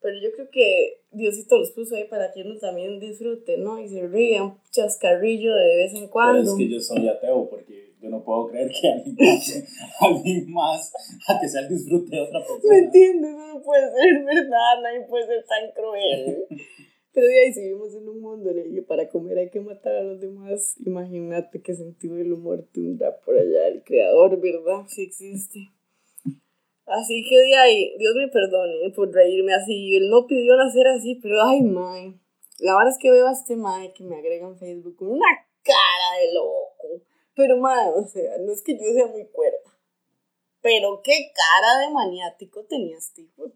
[0.00, 3.78] Pero yo creo que Diosito los puso ahí para que uno también disfrute, ¿no?
[3.80, 6.52] Y se ría un chascarrillo de vez en Pero cuando.
[6.52, 9.64] es que yo soy ateo porque yo no puedo creer que alguien más,
[10.00, 10.92] alguien más
[11.26, 12.76] a que sea el disfrute de otra ¿Me persona.
[12.78, 13.30] entiendes?
[13.30, 16.46] Eso no puede ser verdad, nadie puede ser tan cruel.
[17.14, 19.60] Pero de ahí si vivimos en un mundo en el que para comer hay que
[19.60, 20.74] matar a los demás.
[20.84, 24.84] Imagínate qué sentido del humor tendrá por allá el creador, ¿verdad?
[24.88, 25.70] Si existe.
[26.86, 29.96] Así que de ahí, Dios me perdone por reírme así.
[29.96, 32.18] Él no pidió nacer así, pero ay, mae.
[32.58, 35.26] La verdad es que veo a este mae que me agrega en Facebook con una
[35.62, 37.04] cara de loco.
[37.36, 39.78] Pero mae, o sea, no es que yo sea muy cuerda.
[40.60, 43.52] Pero qué cara de maniático tenía este hijo.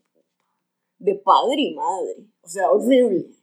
[0.99, 2.16] De padre y madre.
[2.42, 3.38] O sea, horrible.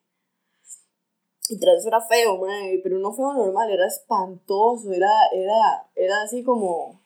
[1.50, 2.42] Eso era feo,
[2.82, 7.00] pero no feo normal, era espantoso, era, era, era así como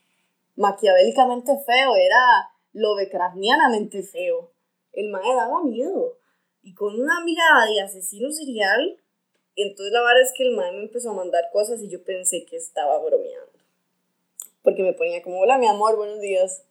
[0.55, 4.51] maquiavélicamente feo, era lovecraftianamente feo.
[4.93, 6.17] El mae daba miedo.
[6.63, 8.97] Y con una mirada de asesino serial,
[9.55, 12.45] entonces la verdad es que el mae me empezó a mandar cosas y yo pensé
[12.45, 13.59] que estaba bromeando.
[14.63, 16.63] Porque me ponía como, hola mi amor, buenos días.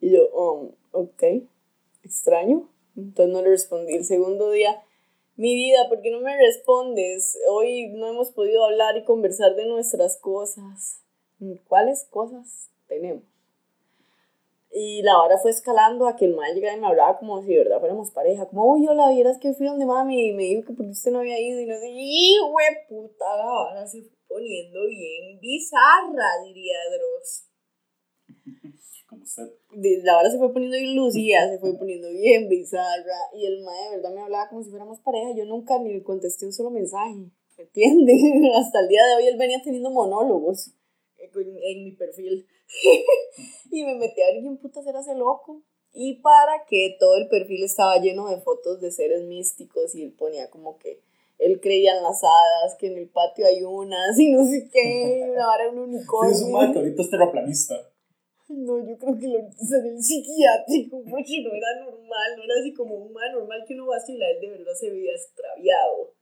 [0.00, 1.22] Y yo, um, ok,
[2.04, 2.68] extraño.
[2.96, 3.94] Entonces no le respondí.
[3.94, 4.82] El segundo día,
[5.38, 7.38] mi vida, ¿por qué no me respondes?
[7.48, 11.00] Hoy no hemos podido hablar y conversar de nuestras cosas.
[11.68, 13.22] ¿Cuáles cosas tenemos?
[14.72, 17.50] Y la hora fue escalando a que el man llegara y me hablaba como si
[17.50, 18.46] de verdad fuéramos pareja.
[18.46, 21.20] Como, uy, hola, vieras que fui donde mami y me dijo que porque usted no
[21.20, 21.88] había ido y no sé.
[21.88, 22.36] Y,
[22.88, 27.44] puta, la vara se fue poniendo bien bizarra, diría Dross.
[29.08, 29.44] Como usted.
[30.04, 33.16] La hora se fue poniendo bien se fue poniendo bien bizarra.
[33.34, 35.32] Y el mae de verdad me hablaba como si fuéramos pareja.
[35.34, 37.14] Yo nunca ni le contesté un solo mensaje.
[37.56, 38.46] ¿Me entienden?
[38.54, 40.72] Hasta el día de hoy él venía teniendo monólogos
[41.16, 42.46] en, en mi perfil.
[43.70, 45.62] y me metí a ver quién putas era ese loco.
[45.92, 50.12] Y para que todo el perfil estaba lleno de fotos de seres místicos y él
[50.12, 51.00] ponía como que
[51.38, 55.28] él creía en las hadas, que en el patio hay unas y no sé qué,
[55.32, 56.32] una vara un Sí, unicornio.
[56.34, 57.74] es un que ahorita es terraplanista.
[58.48, 62.54] No, yo creo que lo hizo en el psiquiátrico porque no era normal, no era
[62.60, 66.14] así como un man normal que uno vacila, él de verdad se veía extraviado.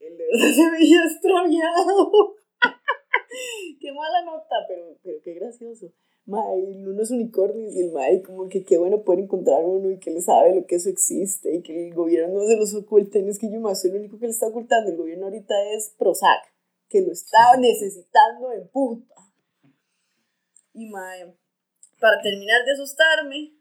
[0.00, 2.36] Él de verdad se veía extraviado.
[3.80, 5.92] qué mala nota, pero, pero qué gracioso.
[6.24, 10.10] Mae, unos unicornios y el mae, como que qué bueno poder encontrar uno y que
[10.10, 13.18] le sabe lo que eso existe y que el gobierno no se los oculta.
[13.18, 14.90] No es que yo más soy lo único que le está ocultando.
[14.90, 16.52] El gobierno ahorita es Prozac,
[16.90, 19.14] que lo estaba necesitando en puta.
[20.74, 21.34] Y mae,
[22.00, 23.52] para terminar de asustarme,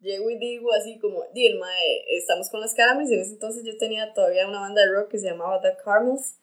[0.00, 3.64] llego y digo así como, di el mae, estamos con las caramels, en ese entonces
[3.64, 6.36] yo tenía todavía una banda de rock que se llamaba The Caramels,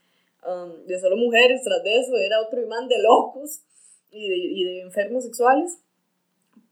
[0.46, 3.62] um, de solo mujeres, tras de eso era otro imán de locos
[4.10, 5.80] y de, y de enfermos sexuales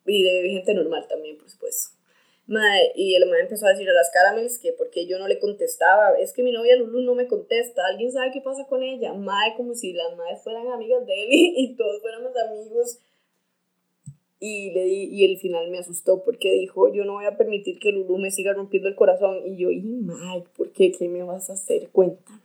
[0.06, 1.96] y de gente normal también, por supuesto.
[2.48, 5.38] Mae, y el mae empezó a decir a las caramels que porque yo no le
[5.38, 9.14] contestaba, es que mi novia Lulu no me contesta, alguien sabe qué pasa con ella,
[9.14, 12.98] mae, como si las madres fueran amigas de él y todos fuéramos amigos
[14.40, 17.78] y, le di, y el final me asustó porque dijo, yo no voy a permitir
[17.80, 19.42] que Lulu me siga rompiendo el corazón.
[19.46, 20.92] Y yo, y Mike, ¿por qué?
[20.92, 21.90] ¿Qué me vas a hacer?
[21.90, 22.40] Cuéntame.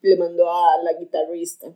[0.00, 1.68] Le mandó a la guitarrista.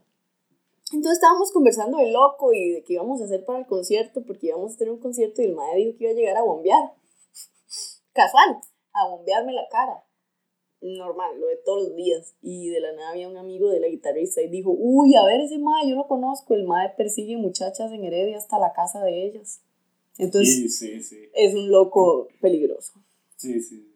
[0.91, 4.47] Entonces estábamos conversando de loco y de qué íbamos a hacer para el concierto, porque
[4.47, 6.93] íbamos a tener un concierto y el madre dijo que iba a llegar a bombear.
[8.13, 8.57] Casual,
[8.93, 10.06] a bombearme la cara.
[10.81, 12.35] Normal, lo de todos los días.
[12.41, 15.41] Y de la nada había un amigo de la guitarrista y dijo, uy, a ver
[15.41, 16.53] ese mae, yo lo conozco.
[16.53, 19.61] El mae persigue muchachas en Heredia hasta la casa de ellas.
[20.17, 21.29] Entonces Sí, sí, sí.
[21.33, 22.93] es un loco peligroso.
[23.35, 23.93] Sí, sí.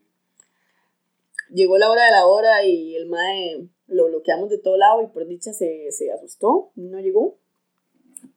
[1.49, 5.07] Llegó la hora de la hora y el mae lo bloqueamos de todo lado y
[5.07, 7.37] por dicha se, se asustó, no llegó.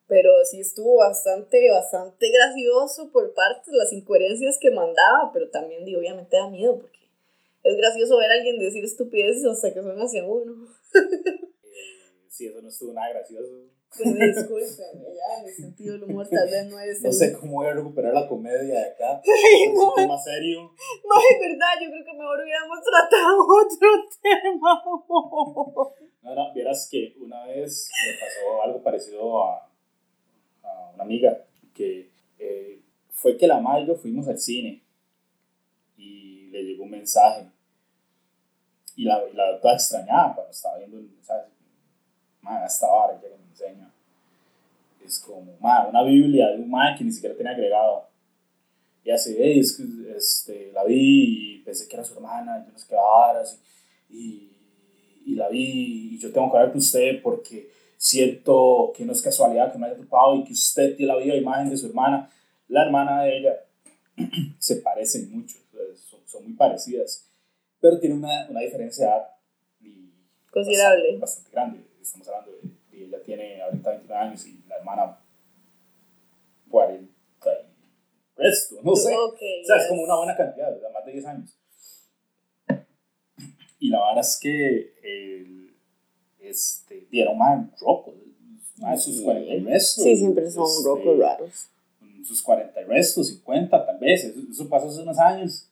[0.07, 5.85] Pero sí estuvo bastante, bastante gracioso por parte de las incoherencias que mandaba, pero también
[5.85, 6.94] digo, obviamente da miedo porque
[7.65, 10.69] es gracioso ver a alguien decir estupideces hasta que son hacia uno.
[12.29, 13.71] sí, eso no estuvo nada gracioso.
[13.97, 17.01] Pues disculpen, ya, mi sentido del humor tal vez no es.
[17.01, 19.23] No sé cómo voy a recuperar la comedia de acá.
[19.25, 20.63] Ay, Es no, un tema serio.
[20.63, 23.89] no, es verdad, yo creo que mejor hubiéramos tratado otro
[24.21, 24.83] tema.
[26.23, 29.71] No, no, vieras que una vez me pasó algo parecido a,
[30.63, 34.83] a una amiga que eh, fue que la madre y yo fuimos al cine
[35.97, 37.47] y le llegó un mensaje
[38.97, 41.49] y la, y la toda extrañada cuando estaba viendo el mensaje.
[42.41, 43.91] Madre, esta vara que me enseña
[45.05, 48.09] es como, madre, una Biblia de un madre que ni siquiera tenía agregado.
[49.05, 52.67] Y así, hey, es que este, la vi y pensé que era su hermana, y
[52.67, 53.61] yo no sé qué varas,
[54.09, 54.51] y,
[55.27, 59.23] y la vi y yo tengo que hablar con usted porque siento que no es
[59.23, 62.31] casualidad que me haya topado y que usted tiene la viva imagen de su hermana.
[62.69, 63.55] La hermana de ella
[64.59, 65.59] se parecen mucho,
[66.09, 67.27] son, son muy parecidas,
[67.85, 69.29] pero tiene una, una diferencia
[70.51, 71.19] Considerable.
[71.19, 71.85] Bastante, bastante grande.
[72.01, 75.19] Estamos hablando de, de ella tiene ahorita 29 años y la hermana
[76.71, 79.15] 40 y resto, no sé.
[79.15, 79.89] Ok, O sea, es yes.
[79.91, 80.93] como una buena cantidad, ¿verdad?
[80.95, 81.59] más de 10 años.
[83.81, 85.77] Y la verdad es que el,
[86.41, 88.15] este, dieron más roco,
[88.79, 90.05] más sus 40 y restos.
[90.05, 91.69] Sí, siempre son este, rocos raros.
[92.25, 95.69] Sus 40 y restos, 50 tal vez, eso, eso pasó hace unos años.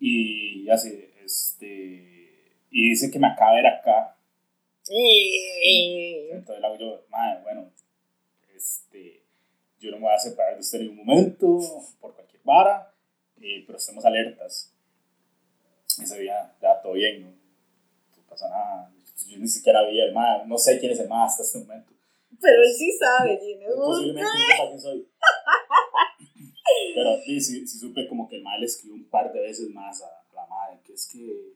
[0.00, 4.16] Y así, este, y dice que me acaba de ver acá.
[4.88, 7.70] Entonces le hago yo, madre, bueno,
[8.56, 9.22] este,
[9.78, 11.60] yo no me voy a separar de usted en ningún momento,
[12.00, 12.92] por cualquier vara,
[13.40, 14.72] eh, pero estemos alertas.
[16.02, 18.90] Ese día, ya todo bien, no, no pasa nada.
[19.28, 21.92] Yo ni siquiera vi el más, no sé quién es el más hasta este momento.
[22.40, 25.08] Pero él sí sabe quién es Posiblemente no sepa quién soy.
[26.94, 29.70] Pero sí, sí, sí supe como que el mal le escribió un par de veces
[29.70, 31.54] más a, a la madre, que es que,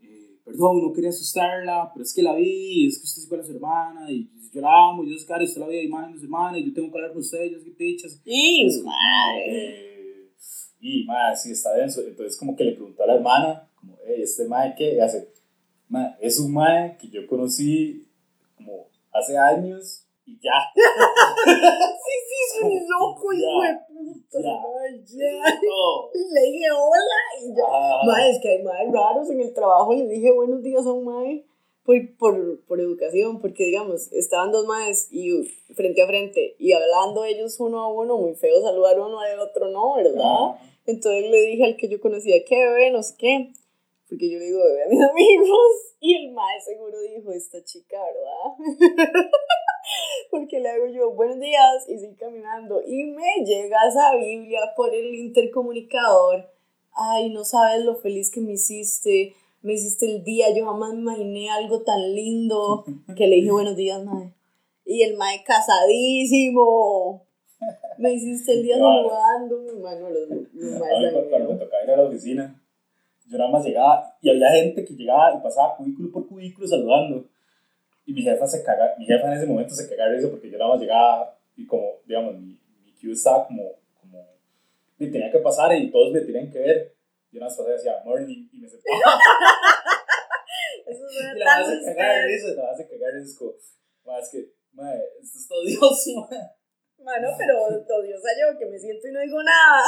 [0.00, 3.40] eh, perdón, no quería asustarla, pero es que la vi, es que usted es igual
[3.40, 6.12] a su hermana, y yo la amo, yo sé que usted la vi a imagen
[6.14, 8.20] de su hermana, y yo tengo que hablar con usted, yo sé que pichas.
[8.24, 8.92] Y Es como,
[9.46, 10.30] eh,
[10.80, 12.00] y madre, sí, está denso.
[12.06, 14.94] Entonces, como que le preguntó a la hermana, como, hey, ¿este madre qué?
[14.94, 15.28] Y hace,
[15.88, 18.06] "Mae, es un madre que yo conocí
[18.56, 20.58] como hace años y ya.
[22.08, 24.38] Sí, sí, es un loco, hijo de puta.
[24.40, 25.32] ya.
[25.62, 26.10] No.
[26.34, 27.64] Le dije hola y ya.
[27.68, 29.94] Ah, Mae, es que hay más raros en el trabajo.
[29.94, 31.44] Le dije buenos días a un mae
[31.84, 37.24] por, por, por educación, porque digamos, estaban dos maes y frente a frente y hablando
[37.24, 40.20] ellos uno a uno, muy feo saludar uno al otro, no, ¿verdad?
[40.22, 42.90] ah, Entonces le dije al que yo conocía, ¿qué bebé?
[42.90, 43.52] No sé qué.
[44.08, 45.72] Porque yo le digo bebé a mis amigos.
[46.00, 48.98] Y el mae seguro dijo, esta chica, ¿verdad?
[50.30, 52.82] Porque le hago yo, buenos días, y sigo caminando.
[52.86, 56.50] Y me llega esa Biblia por el intercomunicador.
[56.92, 59.34] Ay, no sabes lo feliz que me hiciste.
[59.62, 60.54] Me hiciste el día.
[60.54, 62.84] Yo jamás me imaginé algo tan lindo.
[63.16, 64.32] Que le dije, buenos días, mae.
[64.84, 67.26] Y el mae casadísimo.
[67.98, 69.08] Me hiciste el día Qué bárbaro.
[69.10, 70.10] saludándome, mano.
[70.10, 72.62] Los, los maes cuando, cuando me tocaba ir a la oficina,
[73.26, 77.24] yo nada más llegaba y había gente que llegaba y pasaba cubículo por cubículo saludando.
[78.08, 80.56] Y mi jefa se caga, mi jefa en ese momento se cagaba eso porque yo
[80.56, 84.26] nada más llegaba y como, digamos, mi, mi queue estaba como, como,
[84.98, 86.96] y tenía que pasar y todos me tenían que ver.
[87.30, 88.96] Yo nada más pasaba y decía, morning, y me sentaba.
[90.86, 92.28] Eso y suena la más usted.
[92.30, 93.52] eso, la más se cagaba de eso, es como,
[94.06, 96.48] "Ma, es que, madre, esto es odioso, madre".
[97.04, 99.84] Mano, pero odiosa yo que me siento y no digo nada.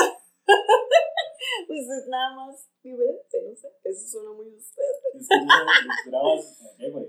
[1.66, 3.68] pues es nada más diferente, no sé.
[3.82, 4.82] Eso suena muy usted.
[5.14, 7.06] Es que yo yo esperaba, como, "Eh, güey,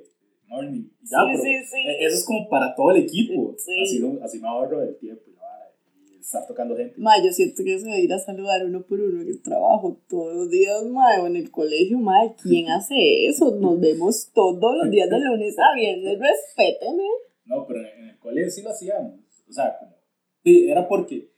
[0.51, 1.79] morning, y ya, sí, sí, sí.
[1.87, 3.55] Eh, Eso es como para todo el equipo.
[3.57, 4.03] Sí.
[4.21, 6.93] Así, me ahorro el tiempo y, estar tocando gente.
[6.97, 9.97] Ma, yo siento que eso de ir a saludar uno por uno en el trabajo
[10.07, 13.55] todos los días, ma, o en el colegio, ma, ¿quién hace eso?
[13.55, 17.03] Nos vemos todos los días de lunes a viernes, respéteme.
[17.45, 19.13] No, pero en, el colegio sí lo hacíamos.
[19.49, 19.95] O sea, como,
[20.43, 21.31] sí, era porque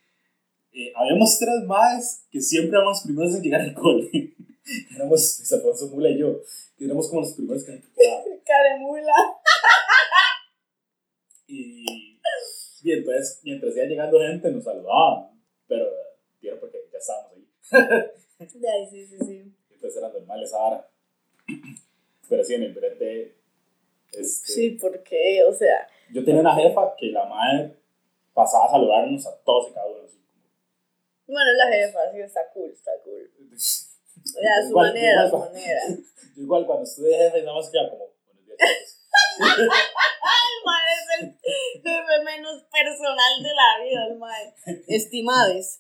[0.73, 4.34] eh, habíamos tres más que siempre éramos los primeros en llegar al cole.
[4.95, 6.41] éramos Alfonso Mula y yo,
[6.78, 7.82] que éramos como los primeros que.
[8.45, 9.13] Caremula.
[11.47, 12.20] Y,
[12.84, 15.30] y entonces, mientras iba llegando gente, nos saludaban.
[15.68, 15.86] Pero,
[16.41, 17.47] era porque ya estábamos ahí.
[18.39, 19.55] Ay, sí, sí, sí.
[19.72, 20.88] Entonces era normal esa.
[22.30, 23.36] Pero sí, en el brete.
[24.11, 27.76] Este, Sí, porque, o sea, Yo tenía una jefa que la madre
[28.34, 30.03] pasaba a saludarnos a todos y cada uno.
[30.03, 30.20] Así,
[31.28, 33.32] Bueno, la jefa, sí, está cool, está cool.
[34.24, 35.82] A su Igual- manera, a su manera.
[36.36, 38.57] Yo igual cuando estuve jefe nada más quedaba como, buenos días.
[39.39, 41.38] El mae es el
[41.84, 44.53] jefe menos personal de la vida, el mae.
[44.88, 45.80] Estimades.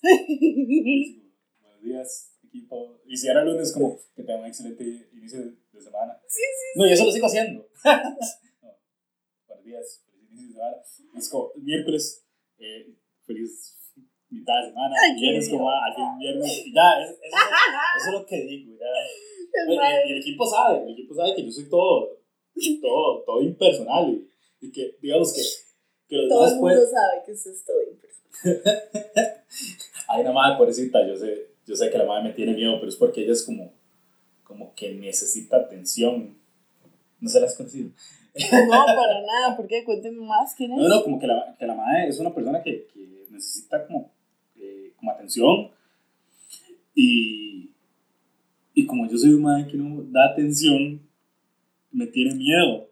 [1.61, 2.99] Buenos días, equipo.
[3.07, 4.83] Y si era lunes, como que tengan un excelente
[5.13, 6.19] inicio de, de semana.
[6.27, 6.79] Sí, sí.
[6.79, 7.67] No, yo eso lo sigo haciendo.
[8.61, 8.77] No.
[9.47, 11.19] Buenos días, feliz inicio de semana.
[11.19, 12.23] Es como miércoles,
[12.59, 12.93] eh,
[13.25, 13.82] feliz
[14.33, 14.95] mitad de semana.
[15.01, 16.63] Ay, viernes, como al fin viernes.
[16.65, 18.73] Y ya, es- es- eso es lo que digo.
[18.79, 18.85] Ya.
[19.65, 22.17] El Y, y el equipo sabe, el equipo sabe que yo soy todo,
[22.81, 24.09] todo, todo impersonal.
[24.09, 25.41] Y, y que, digamos que,
[26.09, 26.77] que los Todo el pueden.
[26.79, 29.43] mundo sabe que usted es todo impersonal.
[30.09, 32.89] Hay una madre pobrecita, yo sé, yo sé que la madre me tiene miedo, pero
[32.89, 33.73] es porque ella es como,
[34.43, 36.37] como que necesita atención.
[37.19, 37.91] ¿No se la has conocido?
[38.35, 39.55] No, para nada.
[39.55, 39.83] ¿Por qué?
[39.85, 40.55] Cuénteme más.
[40.55, 40.79] ¿Quién es?
[40.79, 44.11] No, no, como que la, que la madre es una persona que, que necesita como,
[45.03, 45.69] como atención.
[46.95, 47.71] Y,
[48.73, 51.01] y como yo soy un madre que no da atención,
[51.91, 52.89] me tiene miedo.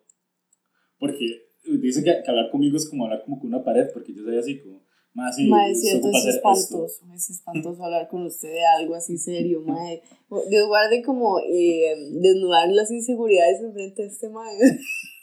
[0.99, 4.23] Porque dice que, que hablar conmigo es como hablar como con una pared, porque yo
[4.23, 4.81] soy así como,
[5.13, 6.51] más así, Mae, cierto, es hacer esto".
[6.53, 7.05] espantoso.
[7.13, 10.01] Es espantoso hablar con usted de algo así serio, mae.
[10.49, 14.57] Dios guarde como eh, desnudar las inseguridades enfrente de este mae.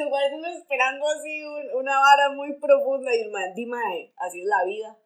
[0.00, 4.12] Dios guarde uno esperando así un- una vara muy profunda y el mae, di mae,
[4.16, 4.96] así es la vida.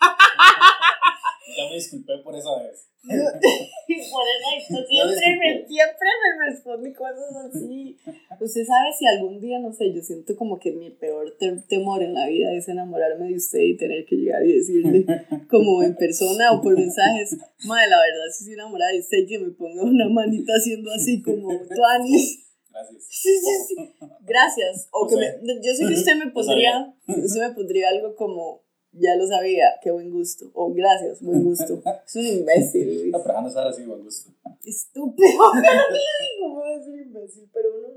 [1.56, 2.88] Ya me disculpé por esa vez.
[3.06, 7.96] Por eso siempre me, siempre me responde cosas así.
[8.40, 12.02] Usted sabe si algún día, no sé, yo siento como que mi peor te- temor
[12.02, 15.06] en la vida es enamorarme de usted y tener que llegar y decirle,
[15.48, 19.38] como en persona o por mensajes, madre, la verdad, si estoy enamorada de usted, que
[19.38, 22.45] me ponga una manita haciendo así como tuanis.
[22.76, 23.06] Gracias.
[23.08, 23.90] Sí, sí, sí.
[24.20, 24.88] Gracias.
[24.92, 28.60] O que me- yo sé que usted me pondría, usted me pondría algo como,
[28.92, 30.50] ya lo sabía, qué buen gusto.
[30.52, 31.80] O gracias, buen gusto.
[32.06, 33.12] Es un imbécil, Luis.
[33.12, 34.30] No, pero déjame estar así, buen gusto.
[34.64, 35.28] estúpido.
[36.40, 37.48] ¿Cómo es un imbécil?
[37.52, 37.88] Pero uno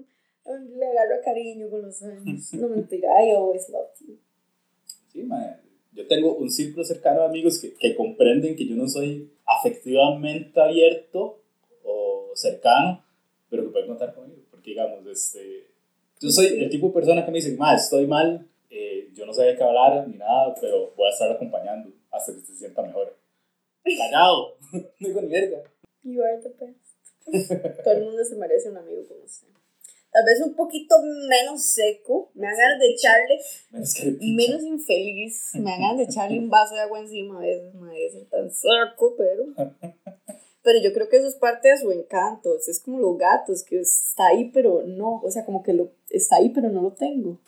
[0.78, 2.54] le agarra cariño con los años.
[2.54, 4.18] No mentira, I always loved you.
[5.12, 5.58] Sí, mae.
[5.92, 10.62] Yo tengo un círculo cercano de amigos que, que comprenden que yo no soy afectivamente
[10.62, 11.42] abierto
[11.84, 13.04] o cercano,
[13.50, 14.39] pero que pueden contar conmigo.
[14.70, 15.66] Digamos, este,
[16.20, 19.34] yo soy el tipo de persona que me dice, ma, estoy mal, eh, yo no
[19.34, 23.18] de qué hablar ni nada, pero voy a estar acompañando hasta que se sienta mejor.
[23.84, 25.64] Callado, no digo ni verga.
[26.04, 27.80] You are the best.
[27.84, 29.48] Todo el mundo se merece un amigo como usted.
[30.12, 30.96] Tal vez un poquito
[31.28, 33.40] menos seco, me dan ganas de echarle,
[33.72, 37.74] Menos menos infeliz, me dan ganas de echarle un vaso de agua encima a veces,
[37.74, 39.46] madre, ser tan seco, pero...
[40.62, 43.18] Pero yo creo que eso es parte de su encanto, o sea, es como los
[43.18, 46.82] gatos, que está ahí pero no, o sea, como que lo, está ahí pero no
[46.82, 47.40] lo tengo,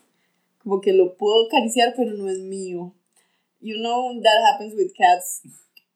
[0.63, 2.93] como que lo puedo acariciar pero no es mío.
[3.59, 5.41] You know that happens with cats.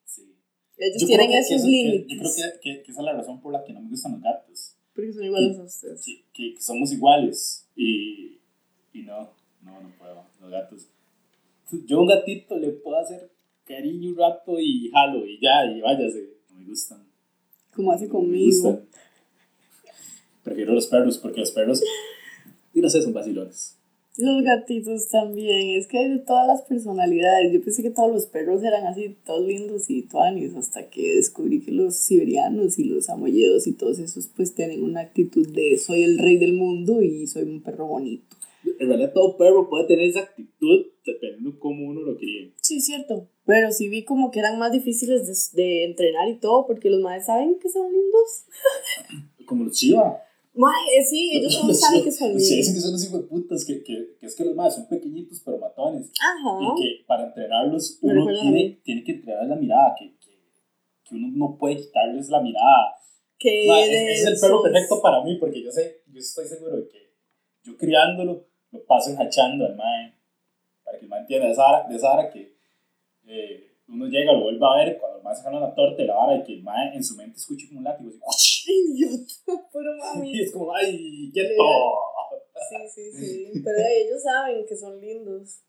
[0.06, 0.36] Sí.
[0.78, 2.08] Ellos Yo tienen que- que esos eso- que- límites.
[2.10, 4.12] Yo creo que, que, que esa es la razón por la que no me gustan
[4.14, 4.76] los gatos.
[4.94, 6.06] Porque son iguales a ustedes.
[6.06, 8.40] que, que, que somos iguales y,
[8.94, 9.30] y no,
[9.62, 10.88] no, no puedo, los gatos.
[11.86, 13.32] Yo a un gatito le puedo hacer
[13.66, 16.30] cariño un rato y jalo y ya, y váyase.
[16.52, 17.05] No me gustan.
[17.76, 18.82] Como hace conmigo.
[20.44, 21.82] Prefiero los perros porque los perros,
[22.74, 23.76] y no sé, son vacilones.
[24.18, 27.52] Los gatitos también, es que hay de todas las personalidades.
[27.52, 31.60] Yo pensé que todos los perros eran así, todos lindos y tuanis, hasta que descubrí
[31.60, 36.04] que los siberianos y los samoyedos y todos esos pues tienen una actitud de soy
[36.04, 38.35] el rey del mundo y soy un perro bonito.
[38.80, 42.54] En realidad todo perro puede tener esa actitud dependiendo cómo uno lo críe.
[42.62, 43.30] Sí, cierto.
[43.46, 47.02] Pero sí vi como que eran más difíciles de, de entrenar y todo, porque los
[47.02, 48.46] madres saben que son lindos.
[49.46, 50.22] Como los chiva.
[50.56, 52.50] Mae, sí, ellos Los saben que son lindos.
[52.50, 54.88] dicen que son los hijos de putas, que, que, que es que los más son
[54.88, 56.12] pequeñitos pero matones.
[56.20, 56.60] Ajá.
[56.62, 60.32] y que para entrenarlos uno tiene, tiene que entrenar la mirada, que, que,
[61.04, 62.96] que uno no puede quitarles la mirada.
[63.38, 66.88] Que ese es el perro perfecto para mí, porque yo sé, yo estoy seguro de
[66.88, 67.14] que
[67.64, 70.14] yo criándolo, lo paso enjachando al mae,
[70.84, 72.56] para que el mae entienda de esa vara, de esa vara que
[73.28, 76.16] eh, uno llega, lo vuelve a ver, cuando el mae saca la torta y la
[76.16, 78.72] vara, y que el mae en su mente escuche como un látigo, así.
[78.72, 80.32] Idiota, puro mami.
[80.34, 81.64] y es como, ¡ay, quieto!
[82.70, 83.62] Sí, sí, sí.
[83.64, 85.60] Pero ellos saben que son lindos.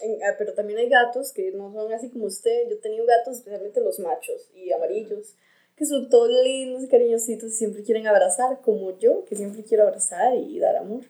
[0.00, 2.68] En- ah, pero también hay gatos que no son así como usted.
[2.68, 5.34] Yo he tenido gatos, especialmente los machos y amarillos,
[5.76, 9.84] que son todos lindos y cariñositos y siempre quieren abrazar, como yo, que siempre quiero
[9.84, 11.04] abrazar y dar amor.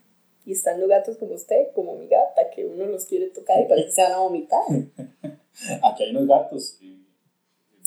[0.46, 3.68] Y están los gatos como usted, como mi gata, que uno los quiere tocar y
[3.68, 4.62] parece que se van a vomitar.
[5.82, 6.96] Aquí hay unos gatos eh,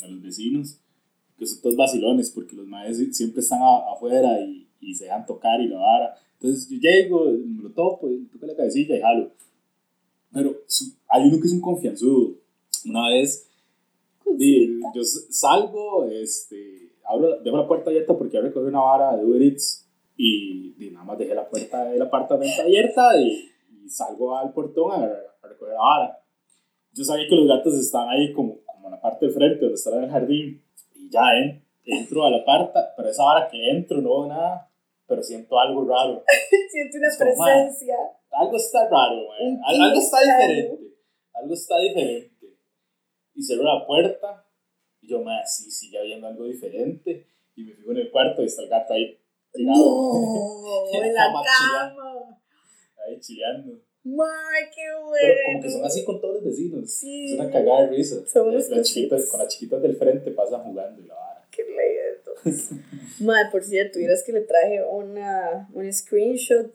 [0.01, 0.77] de los vecinos
[1.37, 5.25] que son todos vacilones porque los maes siempre están a- afuera y, y se dejan
[5.25, 6.15] tocar y la vara.
[6.33, 9.31] Entonces yo llego, me lo topo, y toco la cabecilla y jalo.
[10.33, 12.35] Pero su- hay uno que es un confianzudo
[12.85, 13.45] una vez
[14.93, 19.41] yo salgo, este, abro, dejo la puerta abierta porque ya recogí una vara de Uber
[19.41, 19.85] Eats
[20.21, 23.49] y, di, nada más dejé la puerta del apartamento abierta y,
[23.85, 26.19] y salgo al portón a, a recoger la vara.
[26.91, 29.97] Yo sabía que los gatos están ahí como, como en la parte del frente, donde
[29.97, 30.63] en el jardín,
[30.95, 34.69] y ya en- entro a la parta, pero esa hora que entro no veo nada,
[35.07, 36.23] pero siento algo raro.
[36.71, 37.95] Siento una como, presencia.
[38.31, 40.93] Algo está raro, Al- Algo está diferente.
[41.33, 42.57] Algo está diferente.
[43.35, 44.45] Y cerró la puerta.
[45.01, 47.25] Y yo, más sí, sigue habiendo algo diferente.
[47.55, 49.17] Y me fijo en el cuarto y está el gato ahí.
[49.55, 52.39] No, en la Cama.
[53.05, 53.73] Ahí chileando.
[54.05, 55.17] Ay, qué bueno.
[55.21, 56.89] Pero como que son así con todos los vecinos.
[56.91, 57.33] Sí.
[57.33, 58.25] Es una cagada de risa.
[58.27, 59.25] Son Las chiquitas, cositas.
[59.29, 61.47] con las chiquitas del frente pasan jugando y la vara.
[61.51, 62.83] Qué lindo.
[63.19, 66.71] Madre, por cierto, vieras que le traje una, un screenshot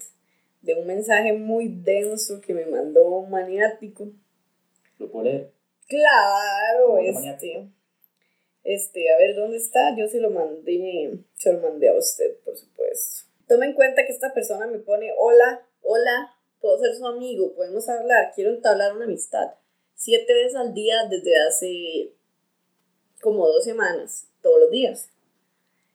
[0.62, 4.08] de un mensaje muy denso que me mandó un maniático.
[4.98, 5.52] Lo puedo leer.
[5.88, 7.14] Claro, ¿Cómo que este.
[7.20, 7.68] maniático?
[8.64, 9.94] Este, a ver, ¿dónde está?
[9.94, 13.28] Yo se lo mandé, se lo mandé a usted, por supuesto.
[13.46, 17.86] Tome en cuenta que esta persona me pone, hola, hola, puedo ser su amigo, podemos
[17.90, 19.52] hablar, quiero entablar una amistad.
[19.94, 22.12] Siete veces al día desde hace
[23.20, 25.10] como dos semanas, todos los días.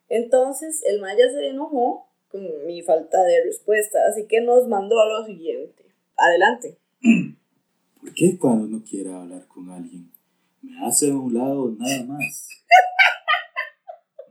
[0.07, 5.07] Entonces, el Maya se enojó con mi falta de respuesta, así que nos mandó a
[5.07, 5.85] lo siguiente.
[6.15, 6.77] Adelante.
[7.99, 10.08] ¿Por qué cuando uno quiere hablar con alguien
[10.89, 12.49] hace a un lado nada más?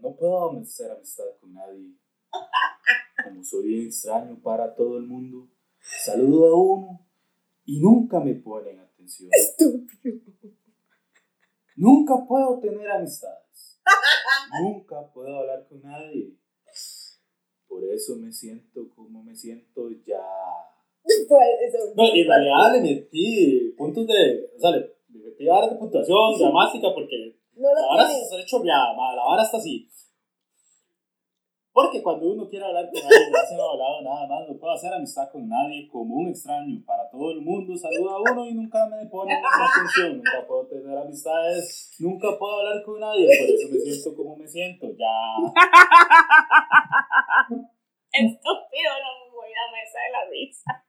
[0.00, 1.92] No puedo hacer amistad con nadie.
[3.24, 5.48] Como soy bien extraño para todo el mundo,
[5.80, 7.06] saludo a uno
[7.64, 9.30] y nunca me ponen atención.
[9.32, 10.20] Estúpido.
[11.76, 13.80] Nunca puedo tener amistades.
[14.61, 16.34] Nunca puedo hablar con nadie.
[17.68, 20.22] Por eso me siento como me siento ya.
[21.28, 24.50] Pues, eso- No, y en realidad le metí puntos de.
[24.56, 28.40] O sea, le, le metí varas de puntuación, gramática, porque No la vara se ha
[28.40, 29.88] hecho la vara está así.
[31.72, 34.74] Porque cuando uno quiere hablar con alguien, no se ha hablado nada más, no puedo
[34.74, 36.82] hacer amistad con nadie como un extraño.
[36.84, 40.16] Para todo el mundo saluda a uno y nunca me ponen atención.
[40.16, 44.48] Nunca puedo tener amistades, nunca puedo hablar con nadie, por eso me siento como me
[44.48, 44.88] siento.
[44.98, 45.36] Ya.
[48.10, 50.84] Estúpido, no me voy a la mesa de la risa.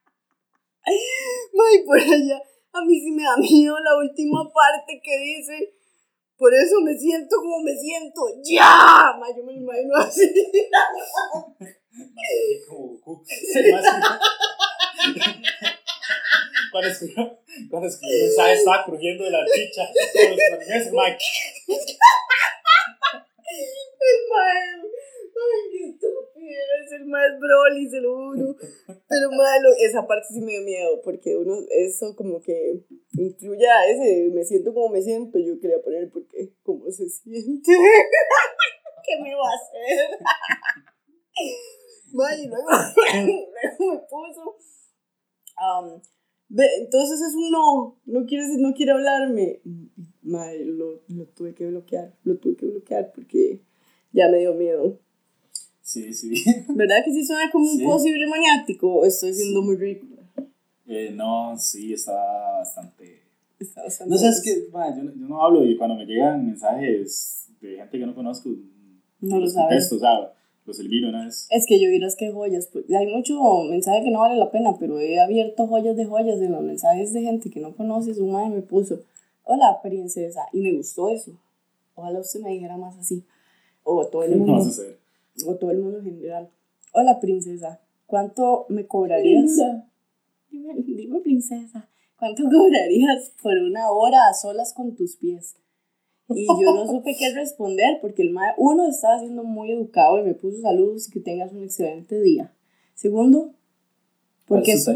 [0.86, 2.42] Ay, por allá.
[2.72, 5.74] A mí sí me da miedo la última parte que dice.
[6.36, 8.22] Por eso me siento como me siento.
[8.44, 9.14] ¡Ya!
[9.18, 10.32] Ma, yo me lo imagino así.
[16.70, 19.88] Cuando escribió, cuando escribió mensaje estaba crujiendo de la chicha.
[20.14, 21.24] Todos los animes, Mike.
[25.36, 26.60] Ay, qué estúpido.
[26.84, 28.56] Es el más Broly, se lo juro.
[28.86, 31.00] Pero malo, esa parte sí me dio miedo.
[31.02, 34.30] Porque uno, eso como que incluye ese.
[34.32, 35.38] Me siento como me siento.
[35.38, 37.72] Yo quería poner porque, ¿cómo se siente?
[39.04, 40.18] ¿Qué me va a hacer?
[42.12, 44.56] Mae, y luego, luego me puso.
[46.48, 48.00] ve, entonces es un no.
[48.04, 49.62] No quiere, no quiere hablarme.
[50.22, 52.16] Mae, lo, lo tuve que bloquear.
[52.24, 53.62] Lo tuve que bloquear porque
[54.12, 54.98] ya me dio miedo.
[55.90, 56.32] Sí, sí.
[56.68, 57.82] ¿Verdad que sí suena como Sí.
[57.84, 58.94] un posible maniático?
[58.94, 60.22] ¿O estoy siendo muy ridícula?
[60.86, 62.12] Eh, no, sí, está
[62.60, 63.22] bastante.
[63.58, 66.06] Está bastante No sé, es que ma, yo, no- yo no hablo y cuando me
[66.06, 68.50] llegan mensajes de gente que no conozco,
[69.20, 69.88] No lo los sabes.
[69.88, 70.32] contesto, sea,
[70.64, 71.48] los elimino una vez.
[71.50, 73.34] Es que yo vieras que joyas, pues, hay mucho
[73.68, 77.12] mensaje que no vale la pena, pero he abierto joyas de joyas en los mensajes
[77.12, 78.18] de gente que no conoces.
[78.18, 79.00] Un madre me puso,
[79.42, 81.32] hola princesa, y me gustó eso.
[81.96, 83.24] Ojalá usted me dijera más así.
[83.82, 84.99] O todo el No mundo, a hacer.
[85.46, 86.50] O todo el mundo en general.
[86.92, 89.56] Hola princesa, ¿cuánto me cobrarías?
[90.50, 91.88] Dime, dime princesa,
[92.18, 95.56] ¿cuánto cobrarías por una hora a solas con tus pies?
[96.28, 100.24] Y yo no supe qué responder porque el mae, uno, estaba siendo muy educado y
[100.24, 102.54] me puso saludos y que tengas un excelente día.
[102.94, 103.54] Segundo,
[104.46, 104.88] ¿Cuál porque, es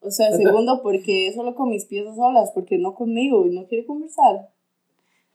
[0.00, 3.66] o sea, segundo, porque solo con mis pies a solas, porque no conmigo y no
[3.66, 4.50] quiere conversar.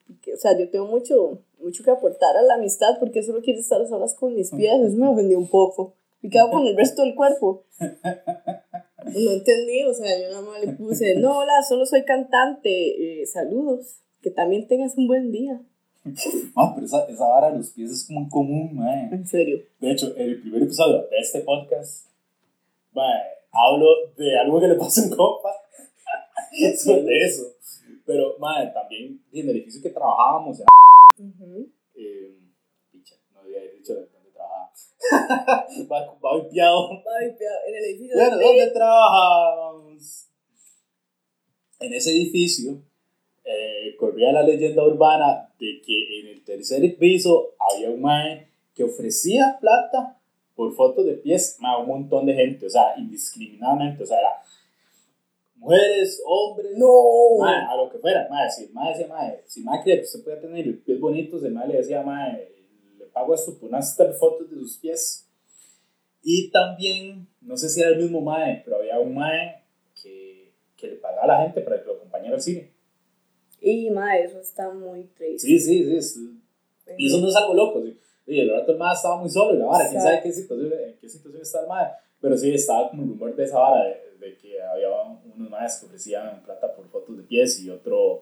[0.09, 3.85] O sea, yo tengo mucho, mucho que aportar a la amistad porque solo quiere estar
[3.87, 4.79] solas con mis pies.
[4.81, 5.93] Eso me ofendió un poco.
[6.21, 7.63] ¿Y qué hago con el resto del cuerpo?
[9.05, 13.25] No entendí, o sea, yo nada más le puse, no, hola, solo soy cantante, eh,
[13.25, 15.61] saludos, que también tengas un buen día.
[16.55, 19.09] Ah, pero esa, esa vara de los pies es como muy común, mae.
[19.11, 19.63] En serio.
[19.79, 22.07] De hecho, en el primer episodio de este podcast,
[22.93, 23.87] mae, hablo
[24.17, 25.51] de algo que le pasó en compa.
[26.77, 27.43] sobre eso.
[28.09, 30.61] Pero, mae, también en el edificio que trabajábamos,
[31.19, 31.69] Ujú.
[31.93, 32.39] eh,
[32.91, 34.71] picha, no había dicho de dónde trabajaba.
[35.91, 36.89] va, va golpeado.
[36.89, 40.25] Ay, pero en el edificio Bueno, de- ¿dónde trabajábamos?
[41.81, 42.81] En ese edificio,
[43.45, 48.85] eh, corría la leyenda urbana de que en el tercer piso había un mae que
[48.85, 50.19] ofrecía plata
[50.55, 54.41] por fotos de pies a un montón de gente, o sea, indiscriminadamente, o sea, era
[55.59, 57.43] mujeres, hombres, no.
[57.43, 60.23] a lo que fuera, mae, si el mae decía, mae, si mae creía que usted
[60.23, 62.51] podía tener pies bonitos, el mae le decía, mae,
[62.97, 65.27] le pago esto por unas fotos de sus pies.
[66.23, 69.63] Y también, no sé si era el mismo mae, pero había un mae
[70.01, 72.71] que, que le pagaba a la gente para que lo acompañara al cine.
[73.61, 75.47] Y mae, eso está muy triste.
[75.47, 76.41] Sí, sí, sí.
[76.97, 77.97] y eso no es algo loco, sí.
[78.27, 80.71] Y el rato el mae estaba muy solo y la vara, quién sabe qué situación,
[80.71, 81.87] en qué situación está el mae.
[82.21, 84.87] Pero sí, estaba como el rumor de esa vara, de, de que había
[85.39, 88.21] unos maes que ofrecían plata por fotos de pies y otro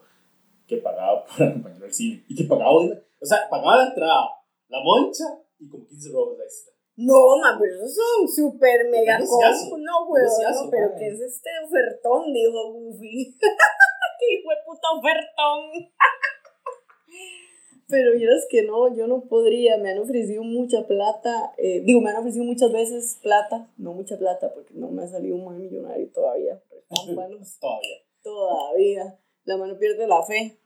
[0.67, 2.23] que pagaba por acompañar al cine.
[2.27, 4.27] Y que pagaba, o sea, pagaba la entrada,
[4.69, 5.25] la moncha
[5.59, 6.73] y como 15 robos extra.
[6.97, 9.77] No, ma, pero eso es un super mega combo.
[9.77, 12.33] No, güey, no, pero ¿qué es este ofertón?
[12.33, 13.37] Dijo Goofy.
[14.19, 15.91] ¡Qué hijo de puta ofertón!
[17.87, 19.77] pero es que no, yo no podría.
[19.77, 21.53] Me han ofrecido mucha plata.
[21.57, 23.69] Eh, digo, me han ofrecido muchas veces plata.
[23.77, 26.59] No mucha plata, porque no me ha salido un mal millonario todavía.
[27.59, 27.97] todavía.
[28.23, 29.19] Todavía.
[29.45, 30.57] La mano pierde la fe.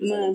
[0.00, 0.34] Man.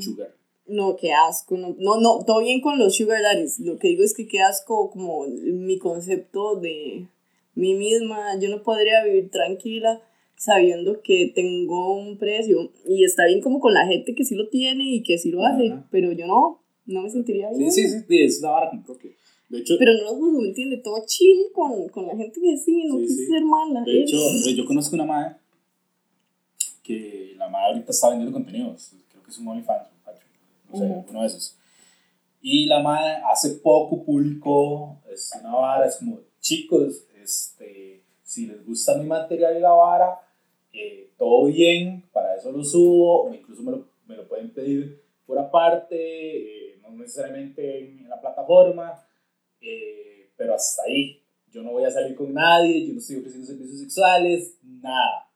[0.68, 1.58] No, qué asco.
[1.58, 3.60] No, no, no, todo bien con los sugar daddies.
[3.60, 7.08] Lo que digo es que qué asco como mi concepto de
[7.56, 8.40] mí misma.
[8.40, 10.02] Yo no podría vivir tranquila
[10.40, 14.48] sabiendo que tengo un precio y está bien como con la gente que sí lo
[14.48, 17.70] tiene y que sí lo hace, pero yo no, no me sentiría bien.
[17.70, 19.16] Sí, sí, sí, es una vara que,
[19.50, 19.76] de hecho...
[19.78, 20.78] Pero no lo ¿me entiende?
[20.78, 23.82] Todo chill con, con la gente que sí, no quise ser mala.
[23.84, 24.18] De hecho,
[24.56, 25.36] yo conozco una madre
[26.84, 29.88] que la madre ahorita está vendiendo contenidos, creo que es un OnlyFans,
[30.72, 31.56] no sé, uno de esos.
[32.42, 38.66] Y la madre hace poco publicó, es una vara, es como, chicos, este, si les
[38.66, 40.20] gusta mi material y la vara,
[40.74, 45.38] eh, todo bien, para eso lo subo, incluso me lo, me lo pueden pedir por
[45.38, 49.00] aparte, eh, no necesariamente en, la plataforma,
[49.62, 51.22] eh, pero hasta ahí.
[51.52, 55.28] Yo no voy a salir con nadie, yo no estoy ofreciendo servicios sexuales, nada.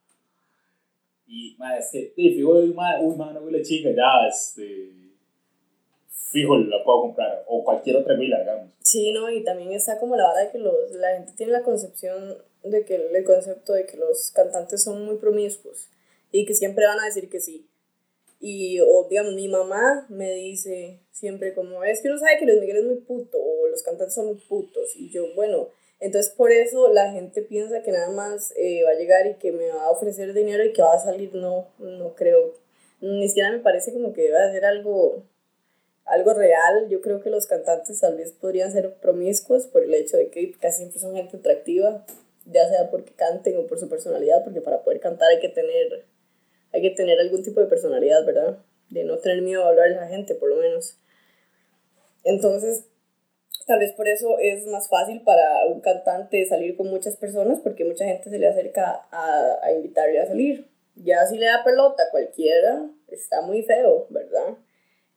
[1.25, 4.93] Y, madre, es que, fijo, uy, madre, uy, madre, no la chica, ya, este,
[6.31, 8.71] fijo, la puedo comprar, o cualquier otra vila, digamos.
[8.79, 11.63] Sí, no, y también está como la hora de que los, la gente tiene la
[11.63, 15.89] concepción de que el concepto de que los cantantes son muy promiscuos
[16.31, 17.67] y que siempre van a decir que sí.
[18.45, 22.59] Y, o digamos, mi mamá me dice siempre como, es que uno sabe que Luis
[22.59, 24.97] Miguel es muy puto, o los cantantes son muy putos.
[24.97, 25.69] Y yo, bueno,
[26.01, 29.53] entonces por eso la gente piensa que nada más eh, va a llegar y que
[29.53, 31.33] me va a ofrecer dinero y que va a salir.
[31.33, 32.55] No, no creo.
[32.99, 35.23] Ni siquiera me parece como que debe hacer algo,
[36.03, 36.89] algo real.
[36.89, 40.51] Yo creo que los cantantes tal vez podrían ser promiscuos por el hecho de que
[40.59, 42.05] casi siempre son gente atractiva
[42.45, 46.05] ya sea porque canten o por su personalidad, porque para poder cantar hay que tener,
[46.73, 48.57] hay que tener algún tipo de personalidad, ¿verdad?
[48.89, 50.97] De no tener miedo a hablar a la gente, por lo menos.
[52.23, 52.85] Entonces,
[53.67, 57.85] tal vez por eso es más fácil para un cantante salir con muchas personas, porque
[57.85, 60.67] mucha gente se le acerca a, a invitarle a salir.
[60.95, 64.57] Ya si le da pelota a cualquiera, está muy feo, ¿verdad?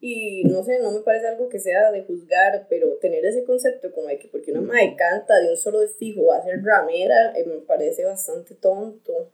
[0.01, 3.93] Y no sé, no me parece algo que sea de juzgar, pero tener ese concepto
[3.93, 6.63] como de que porque una madre canta de un solo de fijo va a ser
[6.63, 9.33] ramera, eh, me parece bastante tonto.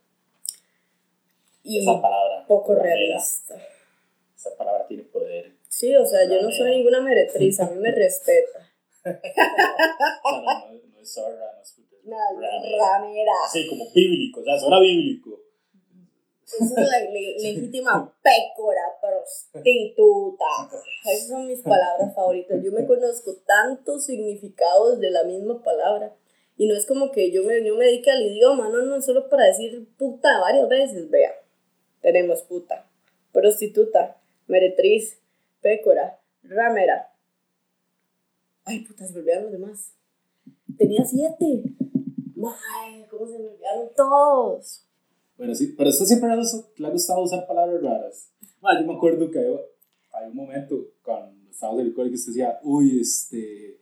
[1.63, 2.45] Y Esa palabra.
[2.47, 3.55] Poco realista.
[4.37, 5.53] Esa palabra tiene poder.
[5.69, 8.71] Sí, o sea, yo no soy ninguna meretriz, a mí me respeta.
[9.05, 11.53] no, no, no, es zorra,
[12.05, 13.33] no es ramera.
[13.53, 15.41] Sí, como bíblico, o sea, suena bíblico.
[16.45, 20.45] Esa es la legítima pécora, prostituta.
[21.11, 22.63] Esas son mis palabras favoritas.
[22.63, 26.15] Yo me conozco tantos significados de la misma palabra.
[26.59, 29.29] Y no es como que yo me, yo me dedique al idioma, no, no, solo
[29.29, 31.11] para decir puta varias veces.
[31.11, 31.35] Vea,
[32.03, 32.91] tenemos puta,
[33.33, 35.19] prostituta, meretriz,
[35.63, 37.09] pécora, ramera.
[38.65, 39.95] Ay, puta, se me olvidaron los demás.
[40.77, 41.63] Tenía siete.
[42.85, 44.85] Ay, ¿cómo se me olvidaron todos?
[45.37, 48.31] Bueno, sí, pero esto siempre le ha gustado usar palabras raras.
[48.61, 52.33] Bueno, yo me acuerdo que hay, un momento cuando estábamos en el colegio que usted
[52.33, 53.79] decía, uy, este.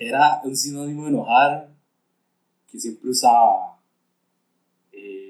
[0.00, 1.70] Era un sinónimo de enojar
[2.66, 3.78] que siempre usaba.
[4.92, 5.27] Eh,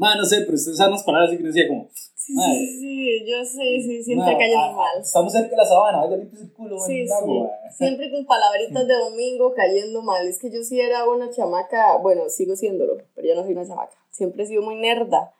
[0.00, 1.88] no sé, pero usted usaba unas palabras que decía como.
[2.14, 5.00] Sí, sí, sí, yo sé, sí, siempre cayendo mal.
[5.00, 7.42] Estamos cerca de la sabana, vaya limpias el culo, sí, sí.
[7.76, 10.26] Siempre con palabritas de domingo cayendo mal.
[10.26, 13.66] Es que yo sí era una chamaca, bueno, sigo siéndolo, pero ya no soy una
[13.66, 13.96] chamaca.
[14.10, 15.34] Siempre he sido muy nerda,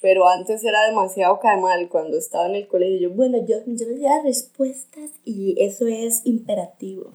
[0.00, 3.08] pero antes era demasiado cae mal cuando estaba en el colegio.
[3.08, 7.12] Yo, bueno, yo, yo decía respuestas y eso es imperativo.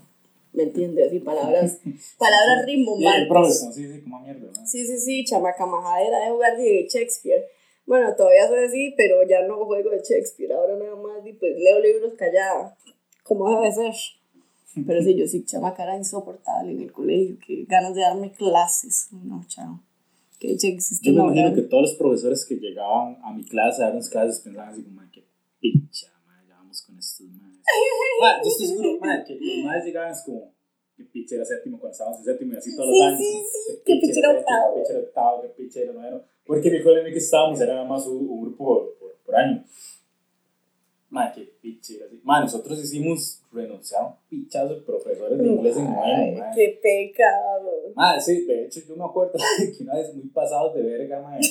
[0.54, 1.08] ¿Me entiendes?
[1.08, 1.80] Así palabras,
[2.18, 3.74] palabras rimbombantes.
[3.74, 4.66] Sí, sí, como mierda.
[4.66, 7.46] Sí, sí, sí, chamaca majadera de jugar de Shakespeare.
[7.86, 11.58] Bueno, todavía soy así, pero ya no juego de Shakespeare, ahora nada más, y pues
[11.58, 12.78] leo libros callada,
[13.24, 13.94] como debe ser.
[14.86, 19.10] Pero sí, yo sí, chama, cara insoportable en el colegio, que ganas de darme clases.
[19.12, 19.82] No, chao.
[20.40, 23.88] Que existe Yo me imagino que todos los profesores que llegaban a mi clase a
[23.88, 25.24] darnos clases pensaban así como, qué
[25.60, 26.98] pincha, madre, ya vamos con
[28.22, 28.42] madres.
[28.44, 30.54] yo estoy seguro, madre, que los madres llegaban como,
[30.96, 33.20] qué pinche era séptimo cuando estábamos en séptimo y así todos los años.
[33.20, 34.74] Sí, sí, qué pinche era octavo.
[34.74, 36.24] Qué pinche era octavo, qué pinche era noveno.
[36.46, 38.98] Porque en el colegio en el que estábamos era nada más un, un grupo por,
[38.98, 39.64] por, por año.
[41.12, 42.22] Madre, qué pinche así.
[42.24, 46.52] Madre, nosotros hicimos renunciar a un pichazo de profesores de inglés en noveno, madre.
[46.56, 47.70] Qué pecado.
[47.94, 49.34] Madre, sí, de hecho yo me acuerdo
[49.78, 51.42] que una vez muy pasado de verga, madre.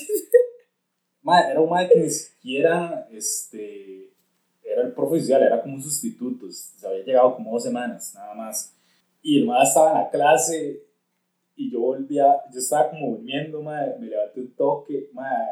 [1.23, 4.00] madre, era un madre que ni siquiera, este,
[4.81, 6.47] era el profesional, era como un sustituto.
[6.51, 8.75] Se había llegado como dos semanas, nada más.
[9.23, 10.83] Y el madre estaba en la clase
[11.61, 15.47] y yo volvía, yo estaba como durmiendo, madre, me levanté un toque, madre,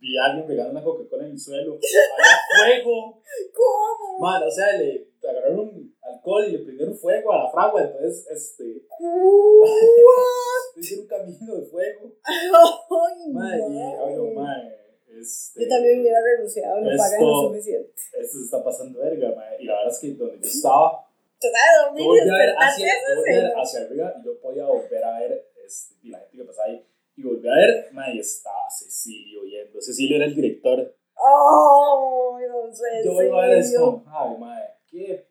[0.00, 3.22] vi a alguien pegando una Coca-Cola en el suelo, había fuego.
[3.54, 4.18] ¿Cómo?
[4.18, 8.82] Madre, o sea, le agarraron alcohol y le prendieron fuego a la fragua, entonces, este,
[10.76, 12.16] hice un camino de fuego.
[12.24, 14.76] Ay, Madre, y hablo, madre,
[15.20, 17.92] este, Yo también hubiera renunciado, no pagan lo suficiente.
[18.18, 21.06] esto se está pasando verga, madre, y la verdad es que donde yo estaba,
[21.40, 24.66] sabes dormir yo y volví a ver despertarte hacia, yo hacia arriba y yo podía
[24.66, 26.86] volver a ver este, y la gente que pasaba ahí.
[27.16, 29.80] Y volví a ver, madre, y estaba Cecilio yendo.
[29.80, 30.96] Cecilio era el director.
[31.16, 33.04] Oh, no sé.
[33.04, 35.26] Yo iba a ver eso, ay, madre, qué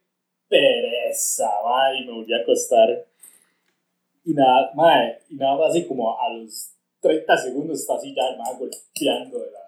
[0.47, 3.05] pereza, madre, y me volví a acostar.
[4.23, 8.29] Y nada, madre, y nada más así como a los 30 segundos está así ya
[8.29, 9.59] el golpeando de la,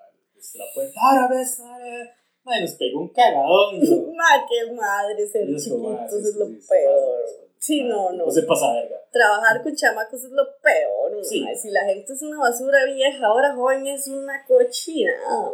[0.46, 1.00] desde la puerta.
[1.02, 2.16] Ahora ves, ahora.
[2.44, 3.80] Madre, nos pegó un cagadón.
[4.16, 7.26] Ma, qué madre ser eso, chiquitos es lo sí, peor.
[7.58, 8.26] Sí, no, no.
[8.28, 9.02] No se pasa verga.
[9.12, 11.26] Trabajar con chamacos es lo peor.
[11.26, 11.42] Sí.
[11.42, 11.56] ma.
[11.56, 15.14] Si la gente es una basura vieja, ahora joven es una cochina.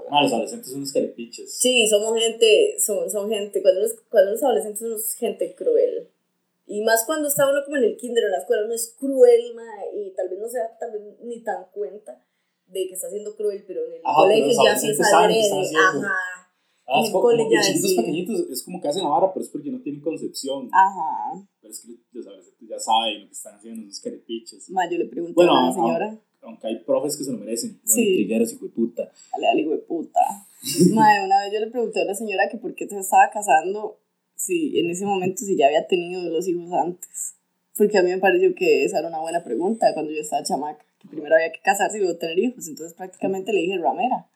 [0.09, 1.57] Madre, los adolescentes son unos carepiches.
[1.57, 6.09] Sí, somos gente, son, son gente, cuando es- cuando uno es adolescente somos gente cruel.
[6.67, 8.95] Y más cuando está uno como en el kinder o en la escuela, uno es
[8.99, 9.63] cruel, ma,
[9.93, 12.21] y tal vez no se da tal vez ni tan cuenta
[12.71, 15.41] de que está siendo cruel, pero en el Ajá, colegio ya sí es adrede.
[15.77, 16.13] Ajá,
[16.87, 17.95] Ah, En es el como, ya chiquitos sí.
[17.95, 20.67] pequeñitos es como que hacen la vara, pero es porque no tienen concepción.
[20.73, 21.41] ajá.
[21.61, 24.69] Pero es que los adolescentes ya saben lo que están haciendo, esos carepiches.
[24.71, 27.37] Ma, yo le pregunté Bueno, a una ah, señora, Aunque hay profes que se lo
[27.37, 27.79] merecen.
[27.85, 28.15] Sí.
[28.15, 29.11] Trigueros, hijo de puta.
[29.31, 30.19] dale, dale, hijo de puta.
[30.93, 33.99] Madre, una vez yo le pregunté a una señora que por qué se estaba casando,
[34.35, 37.35] si en ese momento si ya había tenido los hijos antes.
[37.77, 40.83] Porque a mí me pareció que esa era una buena pregunta cuando yo estaba chamaca,
[41.01, 42.67] que primero había que casarse y luego tener hijos.
[42.67, 44.27] Entonces prácticamente le dije ramera.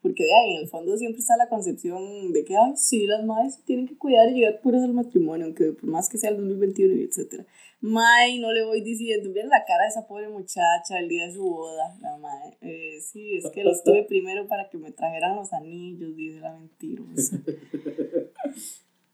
[0.00, 3.24] Porque de ahí en el fondo siempre está la concepción de que, ay, sí, las
[3.24, 6.30] madres se tienen que cuidar y llegar puras al matrimonio, aunque por más que sea
[6.30, 7.44] el 2021 y etcétera.
[7.80, 11.32] May, no le voy diciendo, miren la cara de esa pobre muchacha el día de
[11.32, 12.56] su boda, la madre.
[12.60, 16.54] Eh, sí, es que los tuve primero para que me trajeran los anillos, dice la
[16.54, 17.40] mentirosa.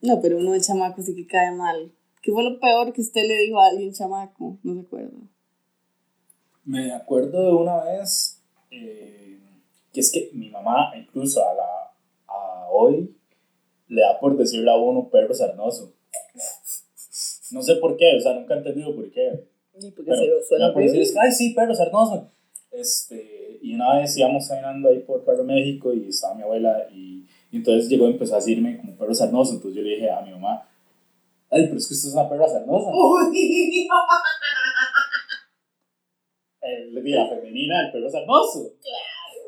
[0.00, 1.90] No, pero uno de chamaco sí que cae mal.
[2.20, 4.59] ¿Qué fue lo peor que usted le dijo a alguien chamaco?
[4.62, 5.16] No se acuerda.
[6.64, 9.38] Me acuerdo de una vez eh,
[9.92, 11.92] que es que mi mamá, incluso a, la,
[12.26, 13.14] a hoy,
[13.88, 15.92] le da por decirle a uno perro sarnoso.
[17.52, 19.46] No sé por qué, o sea, nunca he entendido por qué.
[19.80, 22.30] Y porque Pero, se suena por decir, ay, sí, perro sarnoso.
[22.70, 27.24] Este, y una vez íbamos caminando ahí por Perro México y estaba mi abuela y,
[27.52, 29.52] y entonces llegó y empezó a decirme como perro sarnoso.
[29.52, 30.68] Entonces yo le dije a mi mamá,
[31.50, 32.90] ay, pero es que usted es una perra sarnosa.
[32.92, 33.88] Uy,
[36.92, 38.72] Le dije la femenina del perro sarnoso.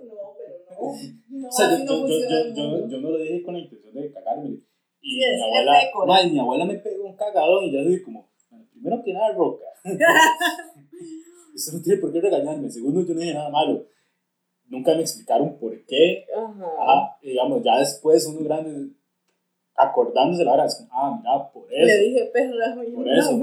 [0.05, 0.93] no, pero no.
[1.37, 2.89] No, O sea, yo, no yo, yo, funciona yo, el yo, mundo.
[2.89, 4.49] yo no lo dije con la intención de cagarme.
[4.51, 4.61] Y
[5.01, 9.03] Sí, mi abuela, mi abuela me pegó un cagadón y yo dije como, bueno, primero
[9.05, 9.65] que nada, roca.
[11.55, 12.71] Eso no tiene por qué regañarme.
[12.71, 13.87] Segundo, yo no dije nada malo.
[14.69, 16.25] Nunca me explicaron por qué.
[16.37, 17.17] Ajá.
[17.23, 18.91] Digamos, ya después uno grande
[19.75, 22.03] acordándose la hora, es como, ah, mira, por Le eso.
[22.03, 23.39] dije perra, Por eso.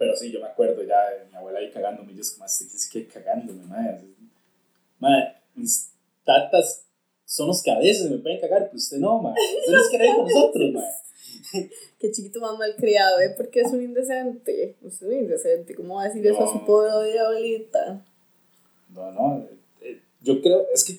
[0.00, 2.12] Pero sí, yo me acuerdo ya de mi abuela ahí cagándome.
[2.12, 4.00] y Yo es como, "Este, es que cagándome, madre.
[4.98, 5.90] Madre, mis
[6.24, 6.86] tatas
[7.26, 9.38] son los que a veces me pueden cagar, pero usted no, madre.
[9.58, 10.72] Usted no es que con nosotros,
[11.52, 11.70] madre.
[11.98, 13.34] Qué chiquito más mal criado, ¿eh?
[13.36, 14.74] Porque es un indecente.
[14.82, 15.74] Es un indecente.
[15.74, 18.02] ¿Cómo va a decir eso a su pobre abuelita?
[18.94, 19.38] No, no.
[19.44, 20.94] eh, eh, yo creo, es que,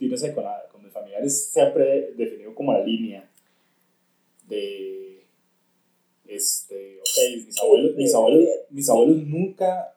[0.00, 3.24] yo no sé, con, la- con mis familiares siempre he definido como la línea
[4.48, 5.11] de,
[6.34, 9.94] este, ok, mis abuelos, mis abuelos, mis abuelos nunca,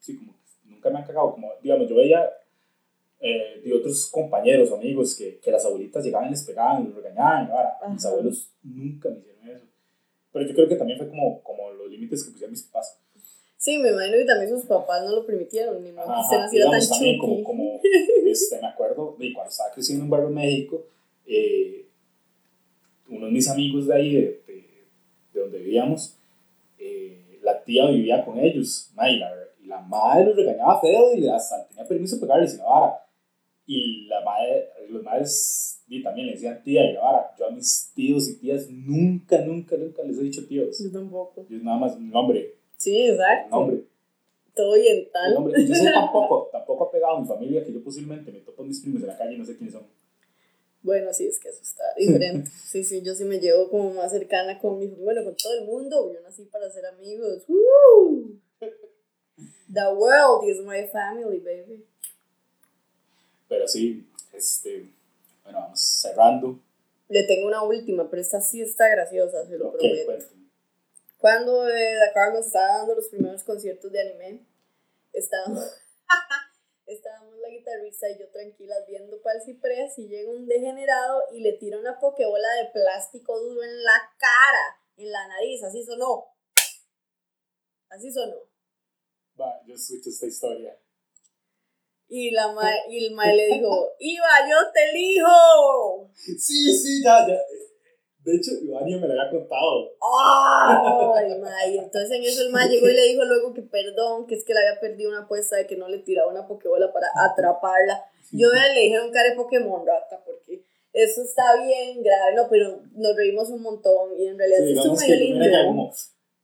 [0.00, 0.34] sí, como,
[0.64, 2.28] nunca me han cagado, como, digamos, yo veía
[3.20, 7.50] eh, de otros compañeros o amigos que, que las abuelitas llegaban y les pegaban regañaban,
[7.50, 9.66] ahora, mis abuelos nunca me hicieron eso.
[10.32, 12.98] Pero yo creo que también fue como, como los límites que pusieron mis papás.
[13.56, 16.88] Sí, me imagino que también sus papás no lo permitieron, ni modo que naciera tan
[16.88, 17.80] también como, como
[18.26, 20.84] este, me acuerdo de cuando estaba creciendo en Barrio México,
[21.26, 21.86] eh,
[23.08, 24.42] uno de mis amigos de ahí, de
[25.42, 26.16] donde vivíamos,
[26.78, 29.32] eh, la tía vivía con ellos, ma, y, la,
[29.62, 32.98] y la madre los regañaba feo y hasta tenía permiso de pegarles y la vara.
[33.66, 37.34] Y la madre, los madres y también le decían tía y la vara.
[37.38, 40.78] Yo a mis tíos y tías nunca, nunca, nunca les he dicho tíos.
[40.82, 41.46] Yo tampoco.
[41.48, 43.54] Yo nada más nombre, Sí, exacto.
[43.56, 43.84] nombre.
[44.54, 45.34] Todo oriental.
[45.34, 45.66] nombre.
[45.66, 48.80] Yo soy tampoco, tampoco apegado a mi familia que yo posiblemente me topo a mis
[48.80, 49.84] primos en la calle y no sé quiénes son.
[50.82, 52.50] Bueno, sí, es que eso está diferente.
[52.50, 55.64] Sí, sí, yo sí me llevo como más cercana con mi bueno, con todo el
[55.64, 56.12] mundo.
[56.12, 57.44] Yo nací para ser amigos.
[57.48, 58.40] ¡Woo!
[59.72, 61.86] The world is my family, baby.
[63.48, 64.90] Pero sí, este,
[65.44, 66.58] bueno, vamos cerrando.
[67.08, 70.04] Le tengo una última, pero esta sí está graciosa, se lo Ok, prometo.
[70.06, 70.42] cuéntame.
[71.18, 74.40] Cuando eh, la Carlos estaba dando los primeros conciertos de anime,
[75.12, 75.64] estábamos,
[76.86, 77.21] estábamos
[77.72, 81.78] guitarrista y yo tranquilas viendo para el ciprés y llega un degenerado y le tira
[81.78, 86.26] una pokebola de plástico duro en la cara, en la nariz, así sonó.
[87.88, 88.36] Así sonó.
[89.40, 90.78] Va, yo escucho esta historia.
[92.08, 96.10] Y, la ma y el mae le dijo, Iba, yo te elijo.
[96.14, 97.38] Sí, sí, ya, ya.
[98.24, 99.90] De hecho, Ivania me lo había contado.
[100.00, 101.74] ¡Ay, mae!
[101.74, 104.44] Y entonces en eso el mae llegó y le dijo luego que perdón, que es
[104.44, 108.04] que le había perdido una apuesta de que no le tiraba una pokebola para atraparla.
[108.30, 113.16] Yo le dije un cara Pokémon rata porque eso está bien grave, no, pero nos
[113.16, 115.90] reímos un montón y en realidad Sí, estuvo medio lindo.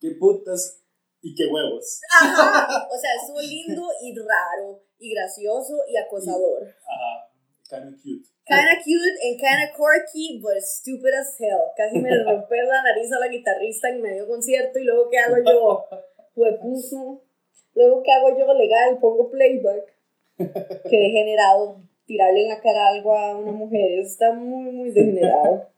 [0.00, 0.82] qué putas
[1.20, 2.00] y qué huevos.
[2.20, 6.62] Ajá, o sea, estuvo lindo y raro y gracioso y acosador.
[6.64, 7.07] Ajá,
[7.68, 8.26] kind of cute.
[8.48, 11.72] Kinda cute and kinda quirky, but stupid as hell.
[11.76, 15.36] Casi me rompe la nariz a la guitarrista en medio concierto y luego ¿qué hago
[15.44, 15.84] yo?
[16.34, 17.22] Huepuso.
[17.74, 18.52] Luego ¿qué hago yo?
[18.54, 19.94] Legal, pongo playback.
[20.38, 21.82] Qué degenerado.
[22.06, 23.98] Tirarle en la cara algo a una mujer.
[23.98, 25.68] Eso está muy, muy degenerado.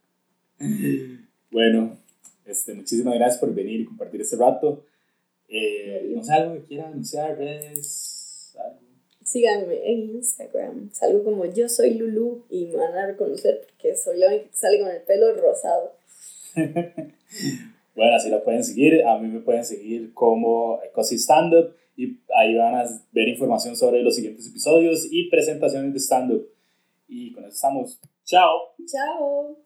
[1.51, 1.99] Bueno,
[2.47, 4.85] este, muchísimas gracias por venir y compartir este rato.
[5.49, 8.90] Eh, no sé, algo que quiera anunciar, redes, algo.
[9.25, 10.91] Síganme en Instagram.
[10.93, 14.57] Salgo como yo soy Lulu y me van a reconocer porque soy la única que
[14.57, 15.93] sale con el pelo rosado.
[17.95, 19.05] Bueno, así lo pueden seguir.
[19.05, 23.77] A mí me pueden seguir como Cosi Stand Up y ahí van a ver información
[23.77, 26.49] sobre los siguientes episodios y presentaciones de stand up.
[27.09, 28.01] Y con eso estamos.
[28.25, 28.75] Chao.
[28.87, 29.57] Chao.